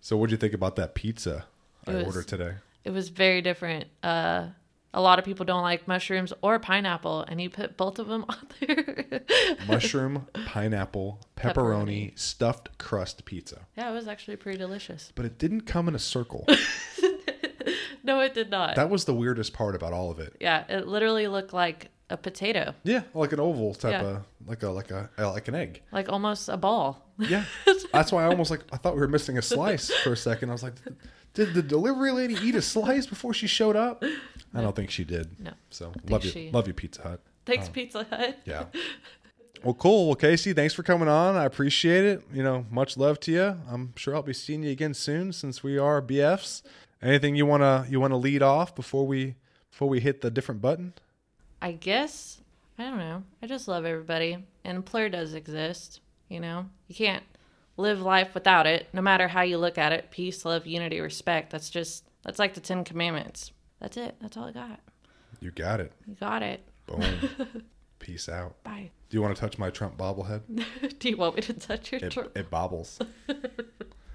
so, 0.00 0.16
what'd 0.16 0.30
you 0.30 0.38
think 0.38 0.54
about 0.54 0.76
that 0.76 0.94
pizza 0.94 1.44
I 1.86 1.92
was- 1.96 2.04
ordered 2.06 2.28
today? 2.28 2.54
It 2.84 2.90
was 2.90 3.08
very 3.10 3.42
different. 3.42 3.86
Uh, 4.02 4.48
a 4.92 5.00
lot 5.00 5.18
of 5.20 5.24
people 5.24 5.44
don't 5.46 5.62
like 5.62 5.86
mushrooms 5.86 6.32
or 6.42 6.58
pineapple, 6.58 7.22
and 7.28 7.40
you 7.40 7.48
put 7.50 7.76
both 7.76 7.98
of 7.98 8.08
them 8.08 8.24
on 8.28 8.36
there. 8.60 9.22
Mushroom, 9.68 10.26
pineapple, 10.46 11.20
pepperoni, 11.36 11.54
Pepperoni. 12.12 12.18
stuffed 12.18 12.76
crust 12.78 13.24
pizza. 13.24 13.66
yeah, 13.76 13.88
it 13.90 13.94
was 13.94 14.08
actually 14.08 14.36
pretty 14.36 14.58
delicious. 14.58 15.12
But 15.14 15.26
it 15.26 15.38
didn't 15.38 15.62
come 15.62 15.86
in 15.88 15.94
a 15.94 15.98
circle. 16.00 16.46
No, 18.02 18.20
it 18.20 18.32
did 18.32 18.50
not. 18.50 18.76
that 18.76 18.88
was 18.88 19.04
the 19.04 19.12
weirdest 19.14 19.52
part 19.52 19.74
about 19.74 19.92
all 19.92 20.10
of 20.10 20.18
it. 20.18 20.34
yeah, 20.40 20.64
it 20.70 20.88
literally 20.88 21.28
looked 21.28 21.52
like 21.52 21.90
a 22.08 22.16
potato, 22.16 22.74
Yeah, 22.82 23.02
like 23.12 23.32
an 23.34 23.40
oval 23.40 23.74
type 23.74 23.92
Yeah. 23.92 24.02
of 24.08 24.26
like 24.46 24.62
a 24.62 24.70
like 24.70 24.90
a 24.90 25.10
like 25.18 25.46
an 25.48 25.54
egg. 25.54 25.82
like 25.92 26.08
almost 26.08 26.48
a 26.48 26.56
ball. 26.56 27.06
Yeah, 27.18 27.44
that's 27.92 28.10
why 28.10 28.24
I 28.24 28.26
almost 28.28 28.50
like 28.50 28.62
I 28.72 28.78
thought 28.78 28.94
we 28.94 29.00
were 29.00 29.06
missing 29.08 29.36
a 29.36 29.42
slice 29.42 29.90
for 30.02 30.14
a 30.14 30.16
second. 30.16 30.48
I 30.48 30.52
was 30.52 30.62
like, 30.62 30.74
did 31.34 31.54
the 31.54 31.62
delivery 31.62 32.12
lady 32.12 32.34
eat 32.34 32.54
a 32.54 32.62
slice 32.62 33.06
before 33.06 33.34
she 33.34 33.46
showed 33.46 33.76
up? 33.76 34.02
I 34.54 34.60
don't 34.60 34.74
think 34.74 34.90
she 34.90 35.04
did. 35.04 35.40
No. 35.40 35.52
So 35.70 35.92
love 36.08 36.24
you, 36.24 36.30
she- 36.30 36.50
love 36.50 36.66
you, 36.66 36.74
Pizza 36.74 37.02
Hut. 37.02 37.20
Thanks, 37.46 37.66
um, 37.68 37.72
Pizza 37.72 38.04
Hut. 38.04 38.38
Yeah. 38.44 38.64
Well, 39.62 39.74
cool. 39.74 40.06
Well, 40.06 40.14
Casey, 40.16 40.54
thanks 40.54 40.72
for 40.72 40.82
coming 40.82 41.06
on. 41.06 41.36
I 41.36 41.44
appreciate 41.44 42.06
it. 42.06 42.22
You 42.32 42.42
know, 42.42 42.64
much 42.70 42.96
love 42.96 43.20
to 43.20 43.30
you. 43.32 43.56
I'm 43.70 43.92
sure 43.94 44.14
I'll 44.14 44.22
be 44.22 44.32
seeing 44.32 44.62
you 44.62 44.70
again 44.70 44.94
soon 44.94 45.34
since 45.34 45.62
we 45.62 45.76
are 45.76 46.00
BFs. 46.00 46.62
Anything 47.02 47.34
you 47.36 47.44
wanna 47.44 47.84
you 47.86 48.00
wanna 48.00 48.16
lead 48.16 48.42
off 48.42 48.74
before 48.74 49.06
we 49.06 49.34
before 49.70 49.86
we 49.88 50.00
hit 50.00 50.22
the 50.22 50.30
different 50.30 50.62
button? 50.62 50.94
I 51.60 51.72
guess 51.72 52.40
I 52.78 52.84
don't 52.84 52.96
know. 52.98 53.22
I 53.42 53.46
just 53.46 53.68
love 53.68 53.84
everybody, 53.84 54.38
and 54.64 54.82
Plur 54.86 55.10
does 55.10 55.34
exist. 55.34 56.00
You 56.30 56.40
know, 56.40 56.64
you 56.88 56.94
can't 56.94 57.24
live 57.80 58.00
life 58.00 58.34
without 58.34 58.66
it. 58.66 58.88
No 58.92 59.02
matter 59.02 59.28
how 59.28 59.42
you 59.42 59.58
look 59.58 59.78
at 59.78 59.92
it, 59.92 60.10
peace, 60.10 60.44
love, 60.44 60.66
unity, 60.66 61.00
respect. 61.00 61.50
That's 61.50 61.70
just 61.70 62.04
that's 62.22 62.38
like 62.38 62.54
the 62.54 62.60
Ten 62.60 62.84
Commandments. 62.84 63.52
That's 63.80 63.96
it. 63.96 64.16
That's 64.20 64.36
all 64.36 64.44
I 64.44 64.52
got. 64.52 64.80
You 65.40 65.50
got 65.50 65.80
it. 65.80 65.92
You 66.06 66.14
got 66.14 66.42
it. 66.42 66.66
Boom. 66.86 67.02
Peace 67.98 68.28
out. 68.28 68.62
Bye. 68.62 68.90
Do 69.08 69.16
you 69.16 69.22
want 69.22 69.34
to 69.34 69.40
touch 69.40 69.58
my 69.58 69.70
Trump 69.70 69.96
bobblehead? 69.96 70.42
Do 70.98 71.08
you 71.08 71.16
want 71.16 71.36
me 71.36 71.42
to 71.42 71.52
touch 71.54 71.92
your 71.92 72.00
It, 72.02 72.12
throat? 72.12 72.32
it 72.34 72.50
bobbles. 72.50 72.98